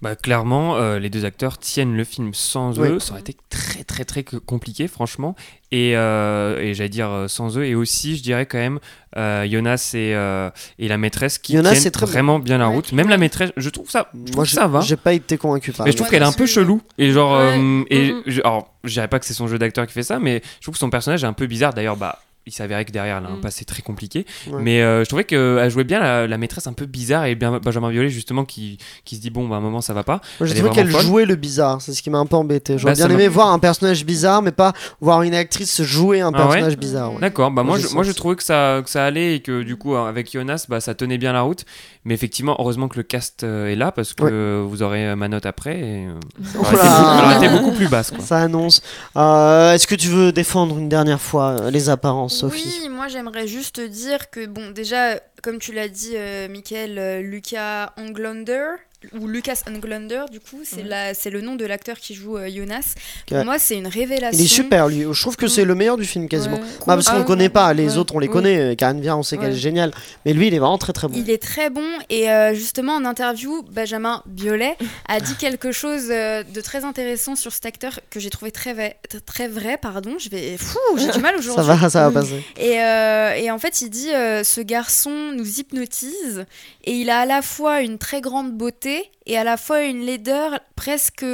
Bah, 0.00 0.16
clairement, 0.16 0.76
euh, 0.76 0.98
les 0.98 1.10
deux 1.10 1.24
acteurs 1.24 1.58
tiennent 1.58 1.96
le 1.96 2.04
film 2.04 2.34
sans 2.34 2.78
Oui. 2.78 2.88
eux. 2.88 2.98
Ça 2.98 3.12
aurait 3.12 3.20
été 3.20 3.36
très, 3.50 3.84
très, 3.84 4.04
très 4.04 4.22
compliqué, 4.24 4.88
franchement. 4.88 5.34
Et, 5.70 5.96
euh, 5.96 6.60
et 6.60 6.74
j'allais 6.74 6.88
dire 6.90 7.08
euh, 7.10 7.28
sans 7.28 7.56
eux. 7.58 7.64
Et 7.64 7.74
aussi, 7.74 8.16
je 8.16 8.22
dirais 8.22 8.44
quand 8.46 8.58
même, 8.58 8.78
euh, 9.16 9.48
Jonas 9.50 9.92
et, 9.94 10.14
euh, 10.14 10.50
et 10.78 10.86
la 10.88 10.98
maîtresse 10.98 11.38
qui 11.38 11.54
Jonas, 11.54 11.74
tiennent 11.76 11.90
très 11.92 12.06
vraiment 12.06 12.38
bien 12.38 12.58
la 12.58 12.68
Ouais. 12.68 12.74
route. 12.74 12.92
Même 12.92 13.08
la 13.08 13.16
maîtresse, 13.18 13.52
je 13.56 13.70
trouve 13.70 13.88
ça, 13.90 14.08
je 14.14 14.24
trouve 14.24 14.36
Moi, 14.36 14.46
ça 14.46 14.66
va. 14.66 14.80
j'ai 14.80 14.96
pas 14.96 15.12
été 15.14 15.38
convaincu 15.38 15.72
par 15.72 15.86
Mais 15.86 15.92
je 15.92 15.96
trouve 15.96 16.08
Ouais, 16.08 16.10
qu'elle 16.12 16.22
est 16.22 16.26
un 16.26 16.32
peu 16.32 16.44
que- 16.44 16.50
chelou. 16.50 16.82
Et 16.98 17.10
genre, 17.12 17.32
Ouais. 17.38 17.58
euh, 17.58 17.84
et 17.90 18.14
je, 18.26 18.40
alors, 18.42 18.72
je 18.84 18.92
dirais 18.92 19.08
pas 19.08 19.18
que 19.18 19.24
c'est 19.26 19.32
son 19.34 19.48
jeu 19.48 19.58
d'acteur 19.58 19.86
qui 19.86 19.92
fait 19.94 20.02
ça, 20.02 20.18
mais 20.18 20.42
je 20.58 20.64
trouve 20.66 20.74
que 20.74 20.78
son 20.78 20.90
personnage 20.90 21.24
est 21.24 21.26
un 21.26 21.32
peu 21.32 21.46
bizarre. 21.46 21.72
D'ailleurs, 21.72 21.96
bah, 21.96 22.18
il 22.46 22.52
s'avérait 22.52 22.84
que 22.84 22.92
derrière, 22.92 23.18
elle 23.18 23.26
a 23.26 23.28
un 23.28 23.34
Mhm. 23.36 23.40
passé 23.40 23.64
très 23.64 23.82
compliqué. 23.82 24.26
Ouais. 24.50 24.60
Mais 24.62 24.82
euh, 24.82 25.04
je 25.04 25.08
trouvais 25.08 25.24
qu'elle 25.24 25.70
jouait 25.70 25.84
bien 25.84 26.00
la, 26.00 26.26
la 26.26 26.38
maîtresse 26.38 26.66
un 26.66 26.72
peu 26.72 26.86
bizarre 26.86 27.24
et 27.26 27.34
bien 27.34 27.58
Benjamin 27.62 27.90
Violet, 27.90 28.08
justement, 28.08 28.44
qui, 28.44 28.78
qui 29.04 29.16
se 29.16 29.20
dit, 29.20 29.30
bon, 29.30 29.48
bah, 29.48 29.56
à 29.56 29.58
un 29.58 29.62
moment, 29.62 29.80
ça 29.80 29.92
va 29.94 30.02
pas. 30.02 30.20
Moi, 30.40 30.48
trouvé 30.48 30.70
qu'elle 30.70 30.90
jouait 30.90 31.24
le 31.24 31.36
bizarre, 31.36 31.80
c'est 31.80 31.92
ce 31.92 32.02
qui 32.02 32.10
m'a 32.10 32.18
un 32.18 32.26
peu 32.26 32.36
embêté. 32.36 32.78
J'aurais 32.78 32.94
Bah, 32.94 33.06
bien 33.06 33.14
aimé 33.14 33.28
voir 33.28 33.52
un 33.52 33.58
personnage 33.58 34.04
bizarre, 34.04 34.42
mais 34.42 34.52
pas 34.52 34.72
voir 35.00 35.22
une 35.22 35.34
actrice 35.34 35.82
jouer 35.82 36.20
un 36.20 36.32
Ah 36.34 36.38
ouais 36.42 36.48
personnage 36.48 36.76
bizarre. 36.78 37.12
ouais. 37.14 37.20
D'accord, 37.20 37.50
bah 37.50 37.62
Moi, 37.62 37.72
moi, 37.72 37.78
j'ai 37.78 37.88
je, 37.88 37.94
moi 37.94 38.02
je 38.02 38.08
senti. 38.08 38.18
trouvais 38.18 38.36
que 38.36 38.42
ça, 38.42 38.80
que 38.84 38.90
ça 38.90 39.04
allait 39.04 39.36
et 39.36 39.40
que 39.40 39.62
du 39.62 39.76
coup 39.76 39.94
avec 39.96 40.30
Jonas 40.32 40.66
bah, 40.68 40.80
ça 40.80 40.94
tenait 40.94 41.18
bien 41.18 41.32
la 41.32 41.42
route. 41.42 41.64
Mais 42.04 42.14
effectivement, 42.14 42.56
heureusement 42.58 42.88
que 42.88 42.96
le 42.96 43.04
cast 43.04 43.44
euh, 43.44 43.68
est 43.68 43.76
là 43.76 43.92
parce 43.92 44.12
que 44.12 44.24
Ouais. 44.24 44.30
euh, 44.32 44.64
vous 44.66 44.82
aurez 44.82 45.06
euh, 45.06 45.16
ma 45.16 45.28
note 45.28 45.46
après. 45.46 45.78
Et, 45.78 46.06
euh, 46.08 46.12
elle 46.54 46.58
aurait 46.60 47.36
été 47.36 47.46
là. 47.46 47.52
beaucoup- 47.56 47.72
plus 47.72 47.88
basse. 47.88 48.10
Quoi. 48.10 48.24
Ça 48.24 48.38
annonce. 48.38 48.82
Euh, 49.16 49.72
Est-ce 49.72 49.86
que 49.86 49.94
tu 49.94 50.08
veux 50.08 50.32
défendre 50.32 50.78
une 50.78 50.88
dernière 50.88 51.20
fois 51.20 51.50
euh, 51.60 51.70
les 51.70 51.88
apparences, 51.88 52.31
Oui, 52.42 52.88
moi 52.88 53.08
j'aimerais 53.08 53.46
juste 53.46 53.76
te 53.76 53.86
dire 53.86 54.30
que, 54.30 54.46
bon, 54.46 54.70
déjà, 54.70 55.20
comme 55.42 55.58
tu 55.58 55.72
l'as 55.72 55.88
dit, 55.88 56.16
euh, 56.16 56.48
Michael, 56.48 56.98
euh, 56.98 57.20
Lucas 57.20 57.92
Englander, 57.96 58.74
ou 59.18 59.26
Lucas 59.26 59.62
Englander, 59.68 60.24
du 60.30 60.40
coup, 60.40 60.60
c'est 60.64 61.30
le 61.30 61.40
nom 61.40 61.56
de 61.56 61.64
l'acteur 61.64 61.98
qui 61.98 62.14
joue 62.14 62.36
euh, 62.36 62.48
Jonas. 62.50 62.94
Pour 63.26 63.44
moi, 63.44 63.58
c'est 63.58 63.76
une 63.76 63.86
révélation. 63.86 64.38
Il 64.38 64.44
est 64.44 64.48
super, 64.48 64.88
lui. 64.88 65.04
Je 65.10 65.20
trouve 65.20 65.36
que 65.36 65.46
Mm. 65.46 65.48
c'est 65.48 65.64
le 65.64 65.74
meilleur 65.74 65.96
du 65.96 66.04
film, 66.04 66.28
quasiment. 66.28 66.56
Ouais. 66.56 66.62
Bah, 66.86 66.94
parce 66.94 67.06
qu'on 67.08 67.16
Ah, 67.16 67.18
le 67.18 67.24
connaît 67.24 67.48
pas, 67.48 67.72
les 67.74 67.92
ouais. 67.92 67.96
autres 67.98 68.14
on 68.14 68.18
les 68.18 68.26
Oui. 68.28 68.32
connaît. 68.32 68.76
Karen 68.76 69.00
Viard, 69.00 69.18
on 69.18 69.22
sait 69.22 69.36
qu'elle 69.38 69.52
est 69.52 69.56
géniale. 69.56 69.92
Mais 70.24 70.32
lui, 70.32 70.46
il 70.48 70.54
est 70.54 70.58
vraiment 70.58 70.78
très 70.78 70.92
très 70.92 71.08
bon. 71.08 71.14
Il 71.16 71.28
est 71.30 71.42
très 71.42 71.70
bon 71.70 71.86
et 72.10 72.30
euh, 72.30 72.54
justement 72.54 72.94
en 72.94 73.04
interview, 73.04 73.62
Benjamin 73.70 74.22
Biolay 74.26 74.76
a 75.08 75.20
dit 75.20 75.34
quelque 75.38 75.72
chose 75.72 76.06
euh, 76.10 76.42
de 76.42 76.60
très 76.60 76.84
intéressant 76.84 77.34
sur 77.36 77.52
cet 77.52 77.66
acteur 77.66 77.98
que 78.10 78.20
j'ai 78.20 78.30
trouvé 78.30 78.50
très 78.52 78.72
vrai, 78.74 78.96
très 79.26 79.48
vrai 79.48 79.76
pardon. 79.80 80.16
Je 80.18 80.28
vais, 80.28 80.56
fou, 80.56 80.78
j'ai 80.96 81.10
du 81.10 81.18
mal 81.20 81.34
Ça 81.42 81.52
aujourd'hui. 81.52 81.76
va, 81.80 81.90
ça 81.90 82.08
va 82.08 82.20
passer. 82.20 82.44
Et, 82.58 82.80
euh, 82.80 83.34
et 83.34 83.50
en 83.50 83.58
fait, 83.58 83.80
il 83.82 83.90
dit 83.90 84.10
euh, 84.12 84.44
ce 84.44 84.60
garçon 84.60 85.32
nous 85.34 85.58
hypnotise 85.60 86.44
et 86.84 86.92
il 86.92 87.10
a 87.10 87.20
à 87.20 87.26
la 87.26 87.42
fois 87.42 87.80
une 87.80 87.98
très 87.98 88.20
grande 88.20 88.52
beauté 88.52 88.91
et 89.26 89.38
à 89.38 89.44
la 89.44 89.56
fois 89.56 89.82
une 89.82 90.04
laideur 90.04 90.58
presque 90.76 91.24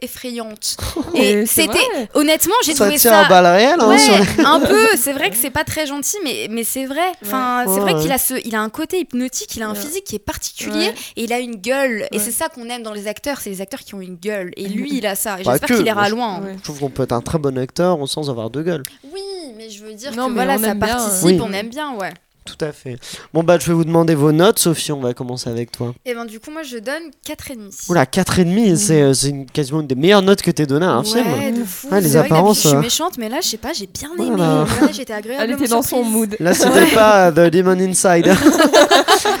effrayante. 0.00 0.76
Et 1.14 1.44
c'était 1.46 1.78
honnêtement, 2.14 2.54
j'ai 2.64 2.72
Ça 2.74 2.84
trouvé 2.84 2.98
tire 2.98 3.10
ça 3.10 3.26
à 3.26 3.28
balles 3.28 3.46
réelles. 3.46 3.80
hein, 3.80 3.88
Ouais, 3.88 3.98
sur 3.98 4.14
un 4.46 4.60
peu. 4.60 4.86
C'est 4.96 5.12
vrai 5.12 5.30
que 5.30 5.36
c'est 5.36 5.50
pas 5.50 5.64
très 5.64 5.86
gentil, 5.86 6.16
mais, 6.24 6.46
mais 6.50 6.64
c'est 6.64 6.86
vrai. 6.86 7.00
Enfin, 7.24 7.64
Ouais. 7.66 7.74
c'est 7.74 7.80
vrai 7.80 7.94
Ouais, 7.94 8.00
qu'il 8.00 8.08
ouais. 8.10 8.14
a 8.14 8.18
ce, 8.18 8.34
il 8.44 8.54
a 8.54 8.60
un 8.60 8.68
côté 8.68 9.00
hypnotique, 9.00 9.56
il 9.56 9.62
a 9.62 9.66
un 9.68 9.74
Ouais. 9.74 9.78
physique 9.80 10.04
qui 10.04 10.16
est 10.16 10.18
particulier 10.20 10.88
Ouais. 10.88 10.94
et 11.16 11.24
il 11.24 11.32
a 11.32 11.40
une 11.40 11.56
gueule. 11.56 12.06
Et 12.12 12.18
c'est 12.18 12.30
ça 12.30 12.48
qu'on 12.48 12.68
aime 12.68 12.82
dans 12.82 12.92
les 12.92 13.08
acteurs, 13.08 13.40
c'est 13.40 13.50
les 13.50 13.60
acteurs 13.60 13.80
qui 13.80 13.94
ont 13.94 14.00
une 14.00 14.16
gueule. 14.16 14.52
Et 14.56 14.68
lui, 14.68 14.90
il 14.96 15.06
a 15.06 15.14
ça. 15.14 15.40
Et 15.40 15.42
Pas 15.42 15.52
j'espère 15.52 15.68
que, 15.70 15.74
qu'il 15.74 15.86
ira 15.86 16.00
moi, 16.02 16.08
je- 16.08 16.14
loin. 16.14 16.34
hein. 16.36 16.40
Ouais. 16.44 16.54
Je 16.58 16.62
trouve 16.62 16.78
qu'on 16.78 16.90
peut 16.90 17.02
être 17.02 17.12
un 17.12 17.20
très 17.22 17.38
bon 17.38 17.58
acteur 17.58 17.98
sans 18.08 18.30
avoir 18.30 18.50
de 18.50 18.62
gueule. 18.62 18.82
Oui, 19.12 19.20
mais 19.56 19.68
je 19.70 19.82
veux 19.84 19.94
dire 19.94 20.12
Non, 20.14 20.28
que 20.28 20.32
voilà, 20.34 20.58
ça 20.58 20.74
bien, 20.74 20.76
participe, 20.76 21.40
on 21.42 21.52
aime 21.52 21.68
bien, 21.68 21.94
ouais. 21.94 22.12
Tout 22.44 22.64
à 22.64 22.72
fait. 22.72 22.98
Bon, 23.32 23.44
bah, 23.44 23.56
je 23.60 23.66
vais 23.68 23.72
vous 23.72 23.84
demander 23.84 24.16
vos 24.16 24.32
notes. 24.32 24.58
Sophie, 24.58 24.90
on 24.90 25.00
va 25.00 25.14
commencer 25.14 25.48
avec 25.48 25.70
toi. 25.70 25.94
Et 26.04 26.12
ben 26.12 26.24
du 26.24 26.40
coup, 26.40 26.50
moi, 26.50 26.62
je 26.64 26.76
donne 26.78 27.02
4,5. 27.24 27.88
Oula, 27.88 28.04
4,5, 28.04 28.74
c'est 28.76 29.00
euh, 29.02 29.14
c'est 29.14 29.28
une- 29.28 29.46
quasiment 29.46 29.80
une 29.80 29.86
des 29.86 29.94
meilleures 29.94 30.22
notes 30.22 30.42
que 30.42 30.50
t'aies 30.50 30.66
données 30.66 30.86
à 30.86 30.90
un 30.92 31.04
film. 31.04 31.24
Ouais, 31.32 31.52
de 31.52 31.62
fou. 31.62 31.88
Ouais, 31.90 32.00
les 32.00 32.16
apparences, 32.16 32.62
Je 32.62 32.68
suis 32.68 32.76
euh. 32.76 32.80
méchante, 32.80 33.16
mais 33.18 33.28
là, 33.28 33.38
je 33.40 33.46
sais 33.48 33.56
pas, 33.58 33.72
j'ai 33.72 33.86
bien 33.86 34.10
aimé. 34.18 34.32
Voilà. 34.36 34.66
J'étais 34.92 35.12
agréablement 35.12 35.54
Elle 35.54 35.60
était 35.62 35.70
dans 35.70 35.82
son 35.82 36.02
mood. 36.02 36.36
Là, 36.40 36.52
c'était 36.52 36.86
pas 36.94 37.28
euh, 37.28 37.48
The 37.48 37.52
Demon 37.52 37.78
Inside. 37.78 38.26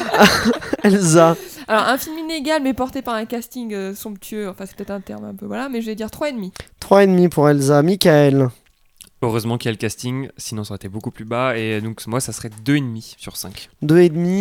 Elsa. 0.84 1.36
Alors, 1.68 1.84
un 1.88 1.98
film 1.98 2.18
inégal, 2.18 2.60
mais 2.62 2.74
porté 2.74 3.02
par 3.02 3.14
un 3.14 3.24
casting 3.24 3.72
euh, 3.72 3.94
somptueux. 3.94 4.48
Enfin, 4.48 4.64
c'est 4.66 4.76
peut-être 4.76 4.90
un 4.90 5.00
terme 5.00 5.24
un 5.24 5.34
peu, 5.34 5.46
voilà. 5.46 5.68
Mais 5.68 5.80
je 5.80 5.86
vais 5.86 5.94
dire 5.94 6.08
3,5. 6.08 6.50
3,5 6.80 7.28
pour 7.30 7.48
Elsa. 7.48 7.82
Michael. 7.82 8.48
Heureusement 9.22 9.56
qu'il 9.56 9.68
y 9.68 9.70
a 9.70 9.72
le 9.72 9.78
casting, 9.78 10.28
sinon 10.36 10.64
ça 10.64 10.72
aurait 10.72 10.76
été 10.76 10.88
beaucoup 10.88 11.12
plus 11.12 11.24
bas. 11.24 11.56
Et 11.56 11.80
donc, 11.80 12.04
moi, 12.08 12.20
ça 12.20 12.32
serait 12.32 12.50
2,5 12.64 13.14
sur 13.18 13.36
5. 13.36 13.68
2,5 13.84 13.96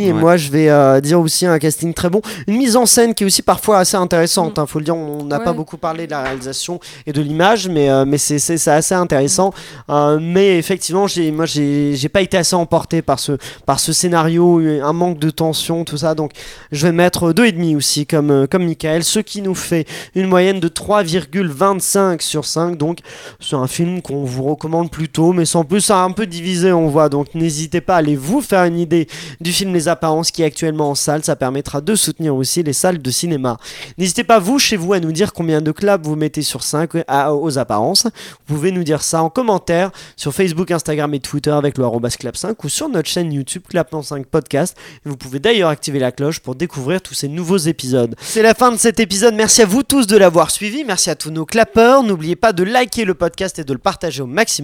et 0.07 0.11
Ouais. 0.11 0.19
moi 0.19 0.37
je 0.37 0.49
vais 0.49 0.69
euh, 0.69 0.99
dire 1.01 1.19
aussi 1.19 1.45
un 1.45 1.59
casting 1.59 1.93
très 1.93 2.09
bon. 2.09 2.21
Une 2.47 2.57
mise 2.57 2.75
en 2.75 2.87
scène 2.87 3.13
qui 3.13 3.23
est 3.23 3.27
aussi 3.27 3.43
parfois 3.43 3.77
assez 3.77 3.95
intéressante, 3.95 4.57
hein, 4.57 4.65
faut 4.65 4.79
le 4.79 4.85
dire, 4.85 4.95
on 4.95 5.23
n'a 5.23 5.39
pas 5.39 5.53
beaucoup 5.53 5.77
parlé 5.77 6.07
de 6.07 6.11
la 6.11 6.23
réalisation 6.23 6.79
et 7.05 7.13
de 7.13 7.21
l'image, 7.21 7.69
mais, 7.69 7.89
euh, 7.91 8.05
mais 8.05 8.17
c'est, 8.17 8.39
c'est, 8.39 8.57
c'est 8.57 8.71
assez 8.71 8.95
intéressant. 8.95 9.53
Euh, 9.89 10.17
mais 10.19 10.57
effectivement, 10.57 11.05
j'ai, 11.05 11.31
moi 11.31 11.45
j'ai, 11.45 11.93
j'ai 11.95 12.09
pas 12.09 12.21
été 12.21 12.37
assez 12.37 12.55
emporté 12.55 13.01
par 13.03 13.19
ce, 13.19 13.33
par 13.67 13.79
ce 13.79 13.93
scénario, 13.93 14.59
un 14.83 14.93
manque 14.93 15.19
de 15.19 15.29
tension, 15.29 15.85
tout 15.85 15.97
ça, 15.97 16.15
donc 16.15 16.31
je 16.71 16.87
vais 16.87 16.91
mettre 16.93 17.31
2,5 17.33 17.75
aussi 17.77 18.07
comme, 18.07 18.47
comme 18.49 18.65
Michael, 18.65 19.03
ce 19.03 19.19
qui 19.19 19.43
nous 19.43 19.53
fait 19.55 19.85
une 20.15 20.25
moyenne 20.27 20.59
de 20.59 20.67
3,25 20.69 22.21
sur 22.21 22.45
5, 22.45 22.77
donc 22.77 22.99
c'est 23.39 23.55
un 23.55 23.67
film 23.67 24.01
qu'on 24.01 24.23
vous 24.23 24.43
recommande 24.43 24.70
plutôt, 24.87 25.33
mais 25.33 25.45
sans 25.45 25.63
plus, 25.63 25.81
c'est 25.81 25.93
un 25.93 26.11
peu 26.11 26.25
divisé, 26.25 26.71
on 26.71 26.87
voit. 26.87 27.09
Donc 27.09 27.33
n'hésitez 27.35 27.81
pas 27.81 27.95
à 27.95 27.97
aller 27.97 28.15
vous 28.15 28.41
faire 28.41 28.63
une 28.65 28.79
idée 28.79 29.07
du 29.39 29.51
film 29.51 29.73
Les 29.73 29.87
Apparences 29.87 30.31
qui 30.31 30.41
est 30.41 30.45
actuellement 30.45 30.91
en 30.91 30.95
salle. 30.95 31.23
Ça 31.23 31.35
permettra 31.35 31.81
de 31.81 31.95
soutenir 31.95 32.35
aussi 32.35 32.63
les 32.63 32.73
salles 32.73 33.01
de 33.01 33.11
cinéma. 33.11 33.57
N'hésitez 33.97 34.23
pas, 34.23 34.39
vous, 34.39 34.59
chez 34.59 34.77
vous, 34.77 34.93
à 34.93 34.99
nous 34.99 35.11
dire 35.11 35.33
combien 35.33 35.61
de 35.61 35.71
claps 35.71 36.05
vous 36.07 36.15
mettez 36.15 36.41
sur 36.41 36.63
5 36.63 36.91
à- 37.07 37.33
aux 37.33 37.57
apparences. 37.57 38.05
Vous 38.47 38.55
pouvez 38.55 38.71
nous 38.71 38.83
dire 38.83 39.01
ça 39.01 39.21
en 39.23 39.29
commentaire 39.29 39.91
sur 40.15 40.33
Facebook, 40.33 40.71
Instagram 40.71 41.13
et 41.13 41.19
Twitter 41.19 41.51
avec 41.51 41.77
le 41.77 41.85
clap 42.17 42.37
5 42.37 42.63
ou 42.63 42.69
sur 42.69 42.87
notre 42.89 43.09
chaîne 43.09 43.31
YouTube 43.31 43.63
Clapement 43.67 44.01
5 44.01 44.25
Podcast. 44.25 44.77
Vous 45.05 45.17
pouvez 45.17 45.39
d'ailleurs 45.39 45.69
activer 45.69 45.99
la 45.99 46.11
cloche 46.11 46.39
pour 46.39 46.55
découvrir 46.55 47.01
tous 47.01 47.13
ces 47.13 47.27
nouveaux 47.27 47.57
épisodes. 47.57 48.15
C'est 48.21 48.41
la 48.41 48.53
fin 48.53 48.71
de 48.71 48.77
cet 48.77 48.99
épisode. 48.99 49.33
Merci 49.35 49.61
à 49.61 49.65
vous 49.65 49.83
tous 49.83 50.07
de 50.07 50.17
l'avoir 50.17 50.51
suivi. 50.51 50.83
Merci 50.83 51.09
à 51.09 51.15
tous 51.15 51.31
nos 51.31 51.45
clappeurs. 51.45 52.03
N'oubliez 52.03 52.35
pas 52.35 52.53
de 52.53 52.63
liker 52.63 53.05
le 53.05 53.13
podcast 53.13 53.59
et 53.59 53.63
de 53.63 53.73
le 53.73 53.79
partager 53.79 54.21
au 54.21 54.27
maximum. 54.27 54.60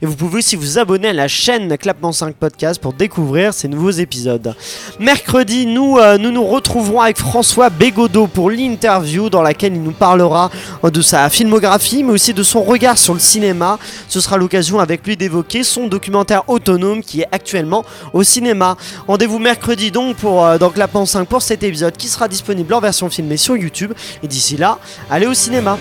Et 0.00 0.06
vous 0.06 0.14
pouvez 0.14 0.38
aussi 0.38 0.56
vous 0.56 0.78
abonner 0.78 1.08
à 1.08 1.12
la 1.12 1.28
chaîne 1.28 1.76
Clapement 1.76 2.12
5 2.12 2.34
Podcast 2.34 2.80
pour 2.80 2.92
découvrir 2.92 3.52
ces 3.52 3.68
nouveaux 3.68 3.90
épisodes. 3.90 4.54
Mercredi, 4.98 5.66
nous 5.66 5.98
euh, 5.98 6.18
nous, 6.18 6.30
nous 6.30 6.44
retrouverons 6.44 7.00
avec 7.00 7.18
François 7.18 7.70
Bégodeau 7.70 8.26
pour 8.26 8.50
l'interview 8.50 9.30
dans 9.30 9.42
laquelle 9.42 9.74
il 9.74 9.82
nous 9.82 9.92
parlera 9.92 10.50
euh, 10.84 10.90
de 10.90 11.02
sa 11.02 11.28
filmographie, 11.30 12.02
mais 12.02 12.12
aussi 12.12 12.34
de 12.34 12.42
son 12.42 12.62
regard 12.62 12.98
sur 12.98 13.14
le 13.14 13.20
cinéma. 13.20 13.78
Ce 14.08 14.20
sera 14.20 14.36
l'occasion 14.36 14.78
avec 14.78 15.06
lui 15.06 15.16
d'évoquer 15.16 15.62
son 15.64 15.88
documentaire 15.88 16.48
autonome 16.48 17.02
qui 17.02 17.22
est 17.22 17.28
actuellement 17.32 17.84
au 18.12 18.22
cinéma. 18.22 18.76
Rendez-vous 19.06 19.38
mercredi 19.38 19.90
donc 19.90 20.16
pour 20.16 20.44
euh, 20.44 20.58
dans 20.58 20.70
Clapement 20.70 21.06
5 21.06 21.26
pour 21.26 21.42
cet 21.42 21.62
épisode 21.62 21.96
qui 21.96 22.08
sera 22.08 22.28
disponible 22.28 22.72
en 22.74 22.80
version 22.80 23.10
filmée 23.10 23.36
sur 23.36 23.56
YouTube. 23.56 23.92
Et 24.22 24.28
d'ici 24.28 24.56
là, 24.56 24.78
allez 25.10 25.26
au 25.26 25.34
cinéma. 25.34 25.78